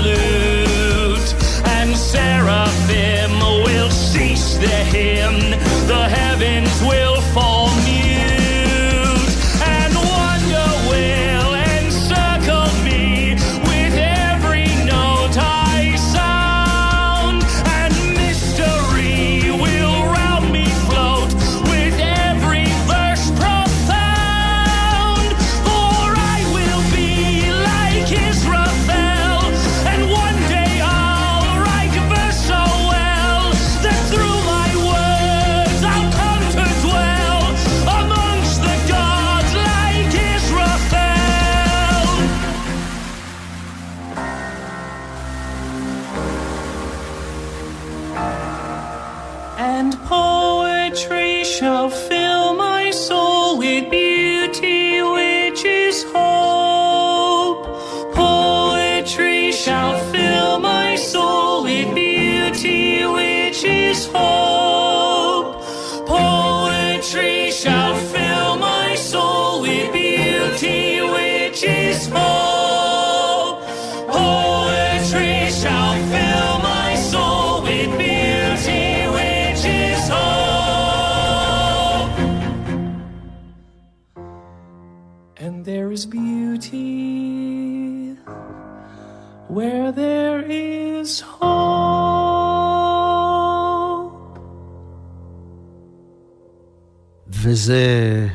וזה 97.61 98.27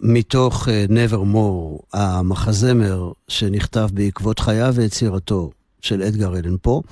מתוך 0.00 0.68
אה, 0.68 0.84
Nevermore, 0.88 1.82
המחזמר 1.92 3.12
שנכתב 3.28 3.88
בעקבות 3.92 4.38
חייו 4.38 4.74
ויצירתו 4.74 5.50
של 5.80 6.02
אדגר 6.02 6.36
אלן 6.38 6.56
פה. 6.62 6.82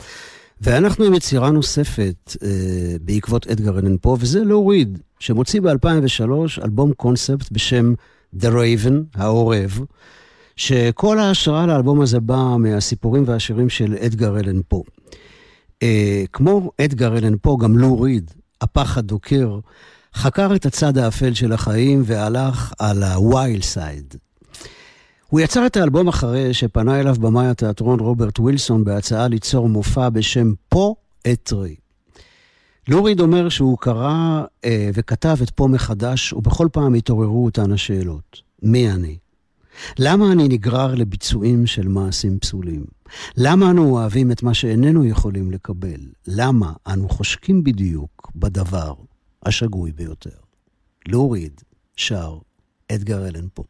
ואנחנו 0.61 1.05
עם 1.05 1.14
יצירה 1.14 1.51
נוספת 1.51 2.36
אה, 2.43 2.97
בעקבות 3.03 3.47
אדגר 3.47 3.78
אלן 3.78 3.97
פה, 4.01 4.16
וזה 4.20 4.45
לוריד, 4.45 4.99
שמוציא 5.18 5.61
ב-2003 5.61 6.64
אלבום 6.64 6.93
קונספט 6.93 7.53
בשם 7.53 7.95
The 8.41 8.47
Raven, 8.47 8.95
העורב, 9.14 9.80
שכל 10.57 11.18
ההשראה 11.18 11.66
לאלבום 11.66 12.01
הזה 12.01 12.20
באה 12.20 12.59
מהסיפורים 12.59 13.24
והשירים 13.26 13.68
של 13.68 13.95
אדגר 14.07 14.38
אלן 14.38 14.61
פה. 14.68 14.82
אה, 15.82 16.24
כמו 16.32 16.70
אדגר 16.80 17.18
אלן 17.18 17.34
פה, 17.43 17.57
גם 17.61 17.78
לו 17.78 18.01
ריד, 18.01 18.30
הפחד 18.61 19.07
דוקר, 19.07 19.59
חקר 20.15 20.55
את 20.55 20.67
הצד 20.67 20.99
האפל 20.99 21.35
של 21.35 21.53
החיים 21.53 22.03
והלך 22.07 22.73
על 22.79 23.03
ה-wild 23.03 23.63
side. 23.75 24.17
הוא 25.29 25.41
יצר 25.41 25.67
את 25.67 25.77
האלבום 25.77 26.09
אחרי 26.09 26.55
שפנה 26.55 27.01
אליו 27.01 27.15
במאי 27.15 27.47
התיאטרון 27.47 28.01
רוברט 28.01 28.39
ווילסון 28.39 28.85
בהצעה 28.85 29.29
ליצור 29.29 29.69
מופע 29.69 30.09
בשם 30.09 30.53
פה 30.69 30.95
אתרי. 31.33 31.75
לוריד 32.89 33.21
אומר 33.21 33.49
שהוא 33.49 33.79
קרא 33.79 34.43
אה, 34.65 34.91
וכתב 34.95 35.37
את 35.43 35.51
פה 35.51 35.69
מחדש, 35.69 36.33
ובכל 36.33 36.69
פעם 36.73 36.95
התעוררו 36.95 37.45
אותן 37.45 37.73
השאלות. 37.73 38.43
מי 38.63 38.91
אני? 38.91 39.19
למה 39.99 40.33
אני 40.33 40.49
נגרר 40.49 40.95
לביצועים 40.95 41.67
של 41.67 41.89
מעשים 41.89 42.39
פסולים? 42.39 42.85
למה 43.37 43.71
אנו 43.71 43.91
אוהבים 43.91 44.33
את 44.33 44.43
מה 44.43 44.55
שאיננו 44.55 45.05
יכולים 45.05 45.51
לקבל? 45.51 46.01
למה 46.27 46.73
אנו 46.87 47.09
חושקים 47.09 47.65
בדיוק 47.65 48.31
בדבר 48.35 48.95
השגוי 49.47 49.93
ביותר? 49.93 50.38
לוריד 51.09 51.61
שר 51.97 52.38
אדגר 52.93 53.28
אלן 53.28 53.49
פה. 53.55 53.64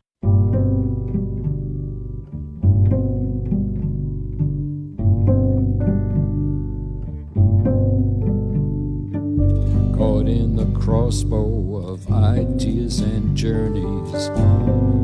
In 10.30 10.54
the 10.54 10.78
crossbow 10.78 11.76
of 11.76 12.10
ideas 12.12 13.00
and 13.00 13.36
journeys. 13.36 14.30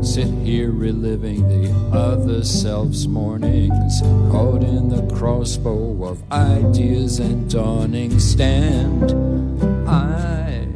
Sit 0.09 0.29
here 0.47 0.71
reliving 0.71 1.49
the 1.49 1.73
other 1.97 2.45
self's 2.45 3.07
mornings, 3.07 4.01
caught 4.31 4.63
in 4.63 4.89
the 4.89 5.03
crossbow 5.17 6.05
of 6.05 6.23
ideas 6.31 7.19
and 7.19 7.51
dawning. 7.51 8.19
Stand, 8.21 9.11
I. 9.89 10.69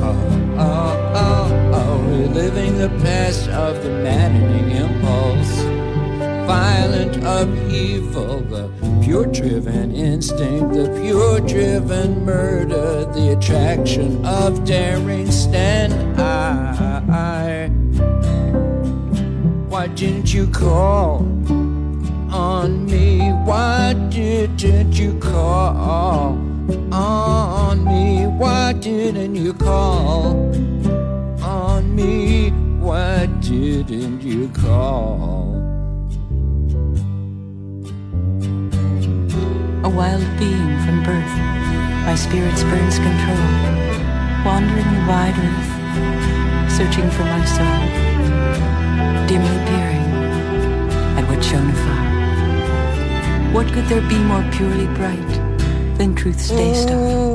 Oh, 0.00 0.16
oh, 0.58 1.12
oh, 1.14 1.14
oh, 1.14 1.70
oh 1.74 1.98
reliving 2.08 2.78
the 2.78 2.88
past 3.02 3.48
of 3.50 3.82
the 3.82 3.90
maddening 3.90 4.70
impulse 4.70 5.77
violent 6.48 7.14
upheaval, 7.16 8.40
the 8.40 8.70
pure 9.04 9.26
driven 9.26 9.94
instinct, 9.94 10.72
the 10.72 10.88
pure 11.02 11.40
driven 11.40 12.24
murder, 12.24 13.04
the 13.12 13.36
attraction 13.36 14.24
of 14.24 14.64
daring 14.64 15.30
stand. 15.30 15.92
I, 16.18 17.68
why 19.68 19.88
didn't 19.88 20.32
you 20.32 20.46
call 20.46 21.18
on 22.32 22.86
me? 22.86 23.18
Why 23.44 23.92
didn't 24.08 24.98
you 24.98 25.18
call 25.18 26.38
on 26.90 27.84
me? 27.84 28.24
Why 28.24 28.72
didn't 28.72 29.36
you 29.36 29.52
call 29.52 30.32
on 31.42 31.94
me? 31.94 32.48
Why 32.80 33.26
didn't 33.42 34.22
you 34.22 34.48
call? 34.48 35.67
Wild 39.98 40.22
being 40.38 40.78
from 40.86 41.02
birth. 41.02 41.34
My 42.06 42.14
spirit 42.14 42.56
spurns 42.56 42.98
control, 42.98 43.48
wandering 44.46 44.88
the 44.94 45.02
wide 45.10 45.34
earth, 45.48 46.70
searching 46.70 47.10
for 47.10 47.24
my 47.24 47.44
soul, 47.56 47.80
dimly 49.26 49.58
peering 49.66 50.06
at 51.18 51.24
what 51.28 51.42
shone 51.42 51.70
afar. 51.70 53.52
What 53.52 53.66
could 53.72 53.86
there 53.86 54.08
be 54.08 54.18
more 54.18 54.48
purely 54.52 54.86
bright 54.94 55.32
than 55.98 56.14
truth's 56.14 56.48
day 56.50 56.74
star? 56.74 57.34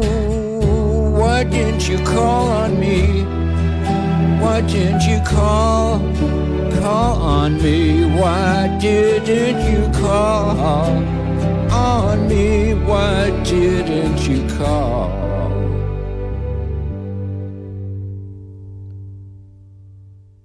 Why 1.19 1.43
didn't 1.43 1.89
you 1.89 1.97
call 1.97 2.47
on 2.47 2.79
me? 2.79 3.25
Why 4.41 4.61
didn't 4.61 5.01
you 5.01 5.19
call, 5.25 5.99
call 6.79 7.21
on 7.21 7.61
me? 7.61 8.05
Why 8.05 8.77
didn't 8.79 9.59
you 9.69 9.99
call? 9.99 11.22
on 11.82 12.28
me, 12.28 12.74
why 12.88 13.30
didn't 13.44 14.20
you 14.28 14.40
call? 14.58 15.08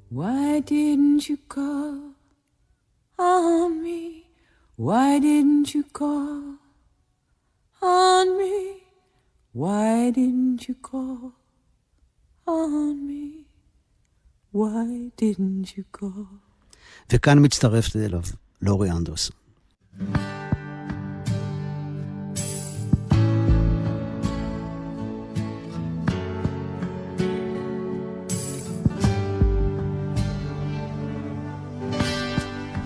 Why 0.09 0.59
didn't 0.59 1.21
you 1.29 1.37
call 1.55 1.95
on 3.17 3.81
me? 3.83 4.03
Why 4.75 5.19
didn't 5.19 5.73
you 5.75 5.83
call 5.99 6.41
on 7.81 8.25
me? 8.37 8.57
Why 9.61 10.11
didn't 10.17 10.67
you 10.67 10.75
call 10.89 11.33
on 12.47 13.07
me? 13.07 13.45
Why 14.51 15.11
didn't 15.17 15.77
you 15.77 15.83
call? 15.99 16.27
וכאן 17.11 17.37
מצטרפת 17.45 17.95
אליו 17.95 18.21
לורי 18.61 18.91
אנדרסון. 18.91 19.35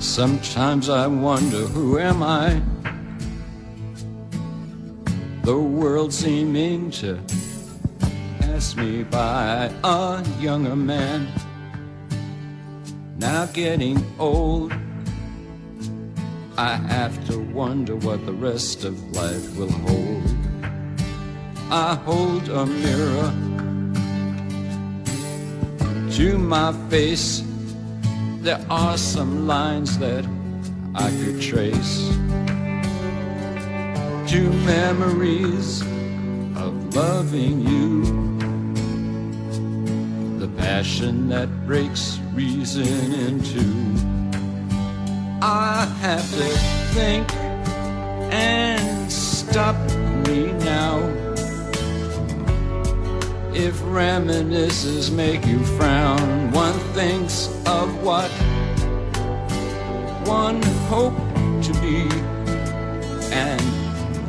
Sometimes 0.02 0.88
I 0.88 1.06
wonder 1.06 1.58
who 1.58 1.96
am 1.96 2.24
I? 2.24 2.60
The 5.44 5.56
world 5.56 6.12
seeming 6.12 6.90
to 6.90 7.20
pass 8.40 8.74
me 8.74 9.04
by. 9.04 9.70
A 9.84 10.24
younger 10.40 10.74
man, 10.74 11.28
now 13.16 13.46
getting 13.46 14.04
old. 14.18 14.72
I 16.58 16.74
have 16.74 17.24
to 17.28 17.38
wonder 17.38 17.94
what 17.94 18.26
the 18.26 18.32
rest 18.32 18.82
of 18.82 19.00
life 19.12 19.56
will 19.56 19.70
hold. 19.70 20.36
I 21.70 21.94
hold 21.94 22.48
a 22.48 22.66
mirror 22.66 23.32
to 26.16 26.38
my 26.38 26.72
face 26.90 27.44
there 28.42 28.64
are 28.68 28.98
some 28.98 29.46
lines 29.46 29.98
that 29.98 30.26
I 30.96 31.10
could 31.10 31.40
trace 31.40 32.08
to 34.32 34.50
memories 34.66 35.82
of 36.56 36.92
loving 36.92 37.60
you. 37.60 38.02
The 40.40 40.48
passion 40.58 41.28
that 41.28 41.48
breaks 41.66 42.18
reason 42.34 43.12
in 43.14 43.44
two. 43.44 43.92
I 45.40 45.84
have 46.00 46.28
to 46.32 46.48
think 46.94 47.32
and 48.32 49.12
stop 49.12 49.76
me. 50.26 50.61
If 53.54 53.82
reminiscences 53.84 55.10
make 55.10 55.44
you 55.44 55.62
frown, 55.76 56.50
one 56.52 56.78
thinks 56.94 57.48
of 57.66 58.02
what 58.02 58.30
one 60.26 60.62
hoped 60.88 61.64
to 61.64 61.72
be, 61.74 62.08
and 63.30 63.60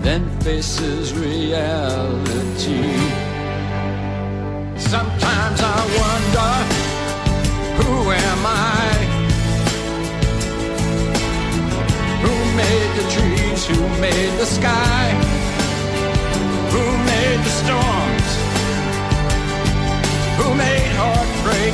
then 0.03 0.29
faces 0.41 1.13
reality. 1.13 2.83
Sometimes 4.77 5.59
I 5.61 5.79
wonder, 6.01 6.51
who 7.79 8.11
am 8.11 8.45
I? 8.45 8.83
Who 12.23 12.33
made 12.57 12.91
the 12.99 13.05
trees? 13.09 13.65
Who 13.67 14.01
made 14.01 14.37
the 14.37 14.45
sky? 14.45 15.11
Who 16.71 16.83
made 17.05 17.39
the 17.39 17.49
storms? 17.49 18.02
Who 20.43 20.49
made 20.55 20.91
heartbreak? 20.99 21.73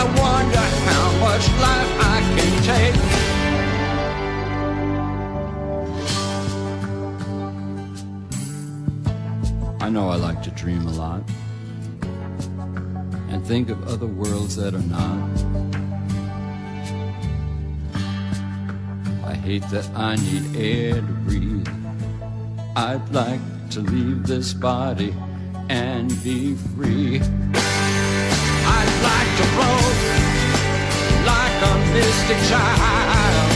I 0.00 0.04
wonder 0.22 0.66
how 0.88 1.06
much 1.26 1.44
life 1.66 1.92
I 2.14 2.18
can 2.36 2.52
take. 2.62 2.96
I 9.82 9.88
know 9.88 10.08
I 10.10 10.16
like 10.16 10.42
to 10.44 10.50
dream 10.52 10.86
a 10.86 10.92
lot 10.92 11.22
and 13.30 13.44
think 13.44 13.68
of 13.70 13.88
other 13.88 14.06
worlds 14.06 14.54
that 14.54 14.72
are 14.72 14.78
not. 14.78 15.30
I 19.24 19.34
hate 19.34 19.68
that 19.70 19.90
I 19.96 20.14
need 20.16 20.56
air 20.56 20.94
to 20.94 21.12
breathe. 21.26 21.68
I'd 22.76 23.08
like 23.12 23.40
to 23.70 23.80
leave 23.80 24.26
this 24.26 24.54
body 24.54 25.12
and 25.68 26.08
be 26.22 26.54
free. 26.54 27.20
I'd 28.76 28.92
like 29.08 29.30
to 29.38 29.44
float 29.54 29.96
like 31.26 31.58
a 31.62 31.74
mystic 31.94 32.38
child. 32.50 33.48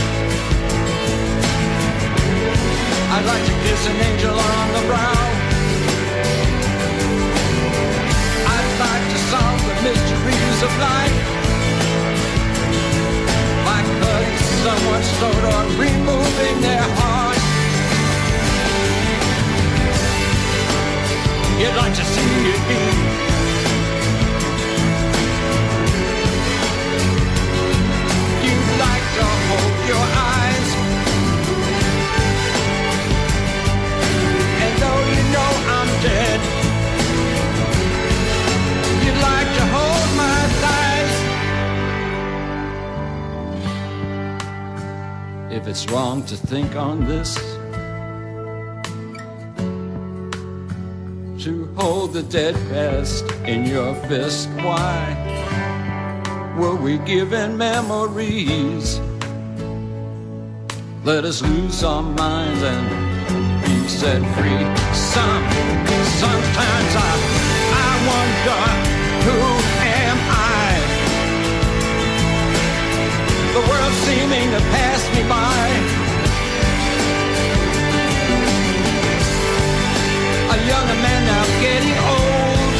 I'd 3.13 3.25
like 3.25 3.45
to 3.45 3.55
kiss 3.63 3.87
an 3.87 3.97
angel 4.09 4.35
on 4.37 4.67
the 4.77 4.83
brow. 4.87 5.21
I'd 8.55 8.71
like 8.85 9.05
to 9.13 9.19
solve 9.31 9.61
the 9.69 9.75
mysteries 9.87 10.59
of 10.67 10.71
life. 10.79 11.17
By 13.67 13.79
cutting 13.99 14.37
someone's 14.63 15.11
throat 15.17 15.43
or 15.53 15.63
removing 15.79 16.55
their 16.61 16.80
You'd 21.71 21.77
like 21.77 21.95
to 21.95 22.03
see 22.03 22.21
You'd 28.45 28.71
like 28.87 29.05
to 29.17 29.25
hold 29.47 29.75
your 29.87 30.05
eyes 30.33 30.67
And 34.63 34.73
though 34.81 35.01
you 35.13 35.21
know 35.31 35.51
I'm 35.77 35.89
dead 36.03 36.39
You'd 39.03 39.21
like 39.21 39.49
to 39.55 39.63
hold 39.73 40.17
my 40.17 40.41
if 45.51 45.67
it's 45.67 45.87
wrong 45.91 46.23
to 46.23 46.35
think 46.35 46.75
on 46.75 47.05
this. 47.05 47.50
The 52.11 52.23
dead 52.23 52.55
past 52.69 53.23
in 53.45 53.65
your 53.65 53.95
fist, 54.09 54.49
why 54.57 55.15
were 56.57 56.75
we 56.75 56.97
given 56.99 57.55
memories? 57.55 58.99
Let 61.05 61.23
us 61.23 61.41
lose 61.41 61.85
our 61.85 62.03
minds 62.03 62.61
and 62.63 63.63
be 63.63 63.87
set 63.87 64.19
free. 64.35 64.65
Some, 64.93 65.43
sometimes 66.19 66.91
I, 66.99 67.13
I 67.79 67.91
wonder 68.11 68.61
who 69.25 69.39
am 70.03 70.17
I? 70.27 70.69
The 73.53 73.61
world 73.69 73.93
seeming 74.03 74.51
to 74.51 74.59
pass 74.75 75.01
me 75.15 75.23
by. 75.29 76.00
A 80.71 80.73
younger 80.73 81.01
man 81.01 81.25
now 81.25 81.45
getting 81.59 81.97
old. 82.15 82.73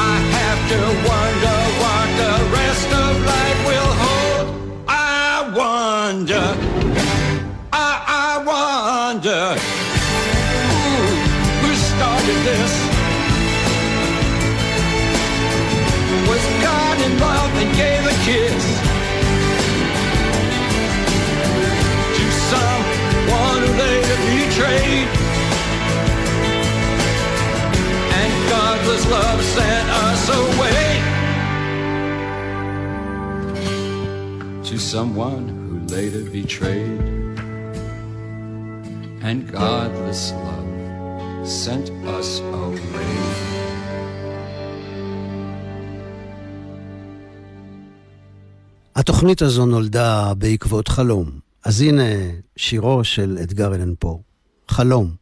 I 0.00 0.16
have 0.36 0.60
to 0.72 0.80
wonder 1.10 1.56
what 1.80 2.06
the 2.22 2.34
rest 2.56 2.90
of 3.04 3.12
life 3.32 3.60
will 3.68 3.92
hold. 4.02 4.46
I 4.88 5.52
wonder. 5.54 6.73
Someone 34.98 35.46
who 35.62 35.74
later 35.96 36.22
betrayed 36.36 37.00
and 39.28 39.38
godless 39.60 40.22
love 40.44 40.70
sent 41.62 41.86
us 42.18 42.30
away. 42.62 43.14
התוכנית 48.96 49.42
הזו 49.42 49.66
נולדה 49.66 50.34
בעקבות 50.34 50.88
חלום. 50.88 51.30
אז 51.64 51.80
הנה 51.80 52.02
שירו 52.56 53.04
של 53.04 53.38
אתגר 53.42 53.74
אלן 53.74 53.94
פה, 53.98 54.18
חלום, 54.68 55.14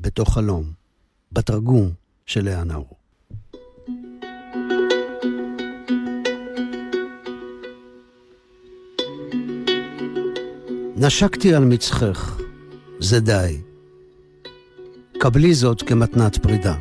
בתוך 0.00 0.34
חלום, 0.34 0.72
בתרגום 1.32 1.90
של 2.26 2.44
לאה 2.44 2.64
נאור. 2.64 3.03
נשקתי 10.96 11.54
על 11.54 11.64
מצחך, 11.64 12.40
זה 12.98 13.20
די. 13.20 13.58
קבלי 15.18 15.54
זאת 15.54 15.82
כמתנת 15.82 16.38
פרידה. 16.38 16.74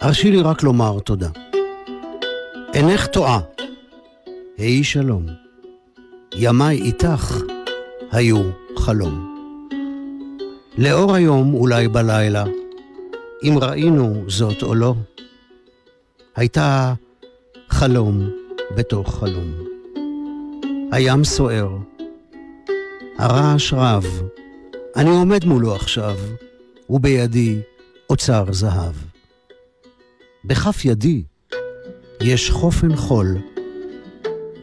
הרשי 0.00 0.30
לי 0.30 0.40
רק 0.42 0.62
לומר 0.62 1.00
תודה. 1.00 1.28
אינך 2.74 3.06
טועה, 3.06 3.40
היי 4.56 4.84
שלום. 4.84 5.26
ימיי 6.34 6.82
איתך 6.82 7.40
היו 8.10 8.42
חלום. 8.76 9.34
לאור 10.78 11.14
היום, 11.14 11.54
אולי 11.54 11.88
בלילה, 11.88 12.44
אם 13.42 13.58
ראינו 13.60 14.24
זאת 14.28 14.62
או 14.62 14.74
לא, 14.74 14.94
הייתה 16.36 16.94
חלום 17.68 18.30
בתוך 18.76 19.18
חלום. 19.18 19.52
הים 20.92 21.24
סוער, 21.24 21.68
הרעש 23.18 23.72
רב, 23.72 24.06
אני 24.96 25.10
עומד 25.10 25.44
מולו 25.44 25.74
עכשיו, 25.74 26.16
ובידי 26.90 27.58
אוצר 28.10 28.44
זהב. 28.52 28.94
בכף 30.44 30.84
ידי 30.84 31.22
יש 32.20 32.50
חופן 32.50 32.96
חול, 32.96 33.38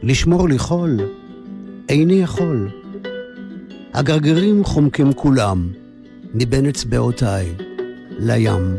לשמור 0.03 0.49
לי 0.49 0.59
חול 0.59 0.99
איני 1.89 2.13
יכול. 2.13 2.69
הגרגרים 3.93 4.63
חומקים 4.63 5.13
כולם, 5.13 5.71
מבין 6.33 6.65
אצבעותיי, 6.65 7.53
לים. 8.19 8.77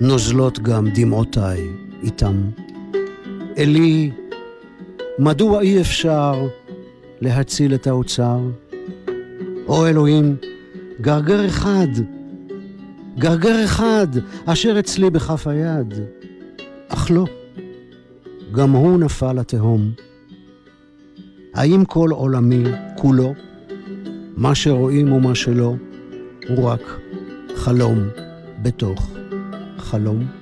נוזלות 0.00 0.58
גם 0.58 0.88
דמעותיי 0.94 1.68
איתם. 2.02 2.50
אלי, 3.58 4.10
מדוע 5.18 5.60
אי 5.60 5.80
אפשר 5.80 6.46
להציל 7.20 7.74
את 7.74 7.86
האוצר? 7.86 8.38
או 9.68 9.86
אלוהים, 9.86 10.36
גרגר 11.00 11.46
אחד, 11.46 11.88
גרגר 13.18 13.64
אחד, 13.64 14.06
אשר 14.46 14.78
אצלי 14.78 15.10
בכף 15.10 15.46
היד. 15.46 15.94
אך 16.88 17.10
לא, 17.10 17.24
גם 18.52 18.70
הוא 18.70 19.00
נפל 19.00 19.32
לתהום. 19.32 19.92
האם 21.54 21.84
כל 21.84 22.10
עולמי 22.10 22.64
כולו, 22.96 23.34
מה 24.36 24.54
שרואים 24.54 25.12
ומה 25.12 25.34
שלא, 25.34 25.74
הוא 26.48 26.68
רק 26.68 26.82
חלום 27.54 27.98
בתוך 28.62 29.10
חלום? 29.78 30.39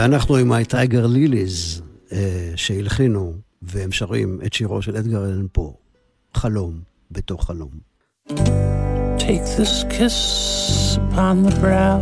ואנחנו 0.00 0.36
עם 0.36 0.52
הטייגר 0.52 1.06
ליליז 1.06 1.82
אה, 2.12 2.52
שהלחינו, 2.56 3.32
והם 3.62 3.92
שרים 3.92 4.40
את 4.46 4.52
שירו 4.52 4.82
של 4.82 4.96
אדגר 4.96 5.24
אלן 5.24 5.46
פה, 5.52 5.74
חלום 6.34 6.80
בתוך 7.10 7.46
חלום. 7.46 7.70
Take 9.18 9.46
this 9.58 9.84
kiss 9.90 10.96
upon 10.96 11.42
the 11.46 11.54
brow, 11.62 12.00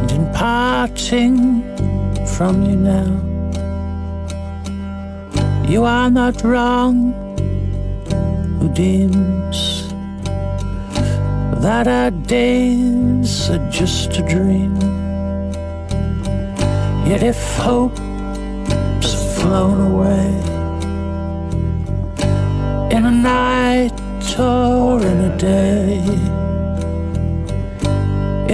and 0.00 0.10
in 0.16 0.24
parting 0.34 1.36
from 2.36 2.54
you 2.68 2.76
now, 2.92 3.12
you 5.72 5.80
are 5.84 6.10
not 6.20 6.36
wrong 6.50 6.96
who 8.58 8.66
deems 8.82 9.58
that 11.64 11.86
our 11.98 12.12
days 12.38 13.32
are 13.54 13.64
just 13.80 14.08
a 14.22 14.24
dream. 14.34 15.01
Yet 17.04 17.22
if 17.22 17.40
hope's 17.58 19.12
flown 19.36 19.78
away 19.92 20.28
in 22.96 23.04
a 23.04 23.10
night 23.10 23.92
or 24.38 25.00
in 25.00 25.18
a 25.30 25.36
day, 25.36 25.98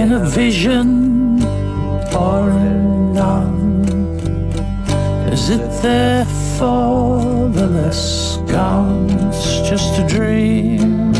in 0.01 0.11
a 0.11 0.25
vision 0.25 1.43
or 2.13 2.49
in 2.49 3.13
none, 3.13 3.85
is 5.31 5.49
it 5.49 5.65
therefore 5.81 7.49
the 7.49 7.67
less? 7.67 8.29
It's 8.51 9.69
just 9.69 9.99
a 9.99 10.07
dream. 10.07 11.13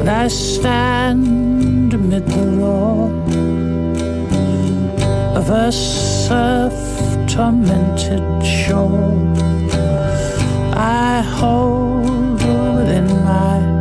And 0.00 0.08
I 0.08 0.28
stand 0.28 1.45
amid 2.06 2.24
the 2.28 2.46
roar 2.60 3.10
of 5.38 5.50
a 5.50 5.72
surf 5.72 6.72
tormented 7.26 8.24
shore. 8.46 9.18
I 10.72 11.20
hold 11.38 12.38
within 12.76 13.08
my 13.24 13.75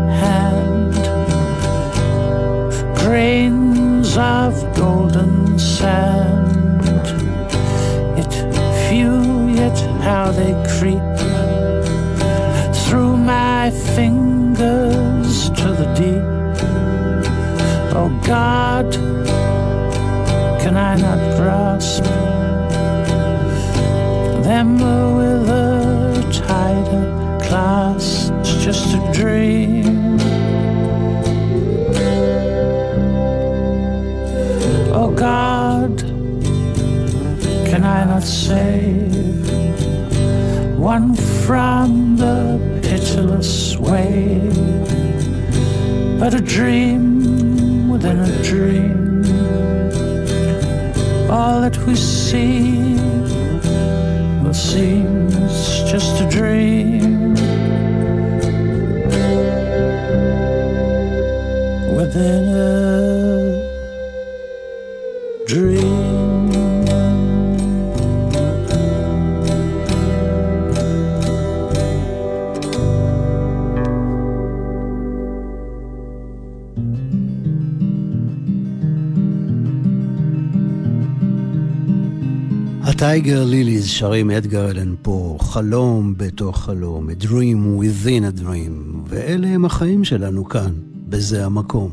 שרים 84.05 84.31
אדגר 84.31 84.71
אלן 84.71 84.95
פה, 85.01 85.37
חלום 85.41 86.13
בתוך 86.17 86.63
חלום, 86.63 87.09
a 87.09 87.23
dream 87.23 87.81
within 87.81 88.37
a 88.37 88.41
dream, 88.41 88.97
ואלה 89.07 89.47
הם 89.47 89.65
החיים 89.65 90.03
שלנו 90.03 90.45
כאן, 90.45 90.71
בזה 91.09 91.45
המקום. 91.45 91.91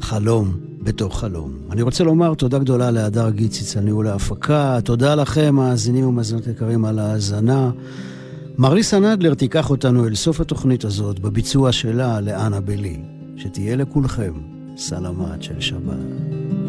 חלום 0.00 0.52
בתוך 0.82 1.20
חלום. 1.20 1.52
אני 1.70 1.82
רוצה 1.82 2.04
לומר 2.04 2.34
תודה 2.34 2.58
גדולה 2.58 2.90
להדר 2.90 3.30
גיציץ 3.30 3.76
על 3.76 3.84
ניהול 3.84 4.06
ההפקה, 4.06 4.78
תודה 4.84 5.14
לכם, 5.14 5.54
מאזינים 5.54 6.06
ומאזינות 6.06 6.46
יקרים, 6.46 6.84
על 6.84 6.98
ההאזנה. 6.98 7.70
מריסה 8.58 8.98
נדלר 9.00 9.34
תיקח 9.34 9.70
אותנו 9.70 10.06
אל 10.06 10.14
סוף 10.14 10.40
התוכנית 10.40 10.84
הזאת, 10.84 11.18
בביצוע 11.18 11.72
שלה 11.72 12.20
לאנה 12.20 12.60
בלי. 12.60 13.00
שתהיה 13.36 13.76
לכולכם 13.76 14.32
סלמת 14.76 15.42
של 15.42 15.60
שבת. 15.60 16.63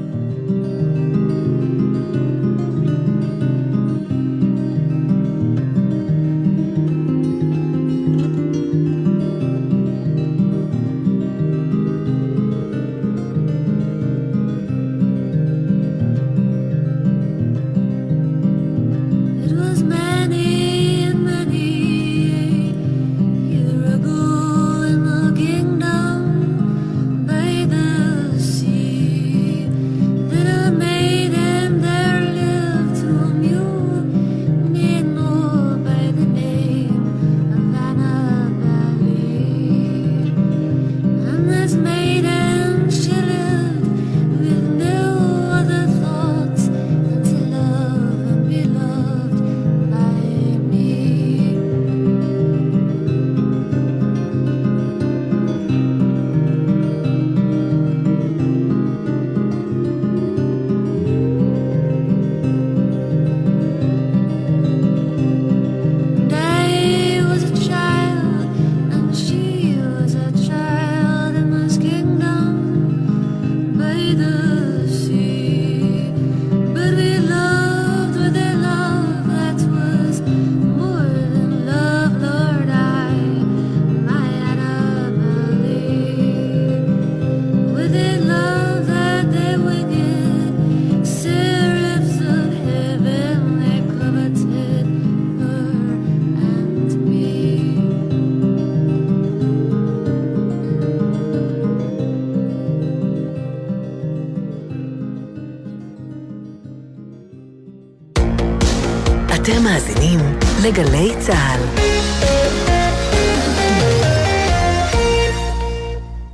אתם 109.46 109.64
מאזינים 109.64 110.20
לגלי 110.64 111.14
צה"ל. 111.20 111.60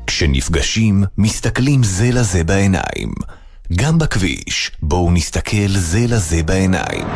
כשנפגשים, 0.07 1.03
מסתכלים 1.17 1.83
זה 1.83 2.09
לזה 2.11 2.43
בעיניים. 2.43 3.13
גם 3.73 3.97
בכביש, 3.97 4.71
בואו 4.81 5.11
נסתכל 5.11 5.67
זה 5.67 5.99
לזה 6.07 6.43
בעיניים. 6.43 7.07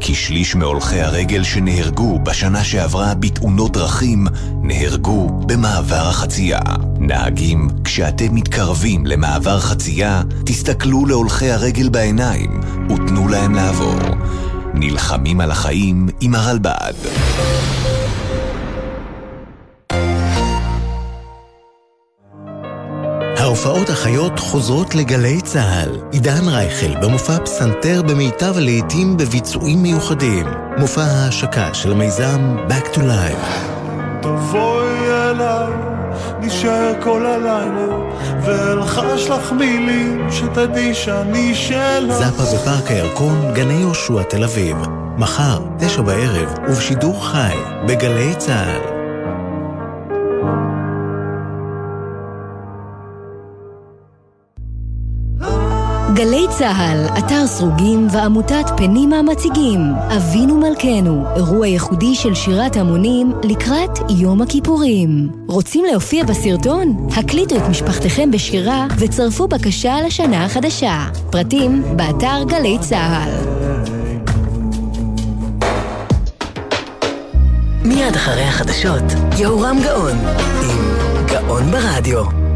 כי 0.00 0.14
שליש 0.14 0.54
מהולכי 0.54 1.00
הרגל 1.00 1.42
שנהרגו 1.42 2.18
בשנה 2.18 2.64
שעברה 2.64 3.14
בתאונות 3.14 3.72
דרכים, 3.72 4.26
נהרגו 4.62 5.28
במעבר 5.46 6.08
החצייה. 6.08 6.60
נהגים, 6.98 7.68
כשאתם 7.84 8.34
מתקרבים 8.34 9.06
למעבר 9.06 9.60
חצייה, 9.60 10.22
תסתכלו 10.46 11.06
להולכי 11.06 11.50
הרגל 11.50 11.88
בעיניים 11.88 12.60
ותנו 12.90 13.28
להם 13.28 13.54
לעבור. 13.54 13.98
נלחמים 14.74 15.40
על 15.40 15.50
החיים 15.50 16.08
עם 16.20 16.34
הרלב"ד. 16.34 16.94
ההופעות 23.38 23.88
החיות 23.88 24.38
חוזרות 24.38 24.94
לגלי 24.94 25.40
צה"ל. 25.40 26.00
עידן 26.12 26.48
רייכל 26.48 26.96
במופע 27.02 27.38
פסנתר 27.38 28.02
במיטב 28.02 28.56
הלעיתים 28.56 29.16
בביצועים 29.16 29.82
מיוחדים. 29.82 30.46
מופע 30.78 31.02
ההשקה 31.02 31.74
של 31.74 31.92
המיזם 31.92 32.56
Back 32.68 32.94
to 32.94 32.98
Life. 32.98 33.46
תבואי 34.22 35.10
אליי, 35.10 35.72
נשאר 36.40 36.92
כל 37.02 37.26
הלילה, 37.26 37.86
ואלחש 38.42 39.28
לך 39.28 39.52
מילים 39.52 40.26
שתדעי 40.30 40.94
שאני 40.94 41.54
שלך. 41.54 42.14
זאפה 42.14 42.42
בפארק 42.42 42.90
הירקון, 42.90 43.54
גני 43.54 43.74
יהושע 43.74 44.22
תל 44.22 44.44
אביב. 44.44 44.76
מחר, 45.18 45.58
תשע 45.78 46.02
בערב, 46.02 46.54
ובשידור 46.68 47.26
חי, 47.26 47.56
בגלי 47.88 48.34
צה"ל. 48.34 48.97
גלי 56.18 56.46
צה"ל, 56.58 57.18
אתר 57.18 57.46
סרוגים 57.46 58.06
ועמותת 58.12 58.70
פנימה 58.76 59.22
מציגים 59.22 59.80
אבינו 60.16 60.56
מלכנו, 60.56 61.24
אירוע 61.36 61.66
ייחודי 61.66 62.14
של 62.14 62.34
שירת 62.34 62.76
המונים 62.76 63.32
לקראת 63.44 63.90
יום 64.10 64.42
הכיפורים. 64.42 65.28
רוצים 65.48 65.84
להופיע 65.84 66.24
בסרטון? 66.24 67.08
הקליטו 67.16 67.56
את 67.56 67.62
משפחתכם 67.70 68.30
בשירה 68.30 68.86
וצרפו 68.98 69.48
בקשה 69.48 69.96
לשנה 70.06 70.44
החדשה. 70.44 71.06
פרטים, 71.30 71.82
באתר 71.96 72.44
גלי 72.48 72.78
צה"ל. 72.80 73.30
מיד 77.84 78.14
אחרי 78.14 78.44
החדשות, 78.44 79.04
יהורם 79.38 79.76
גאון, 79.84 80.16
עם 80.62 81.26
גאון 81.26 81.70
ברדיו. 81.70 82.47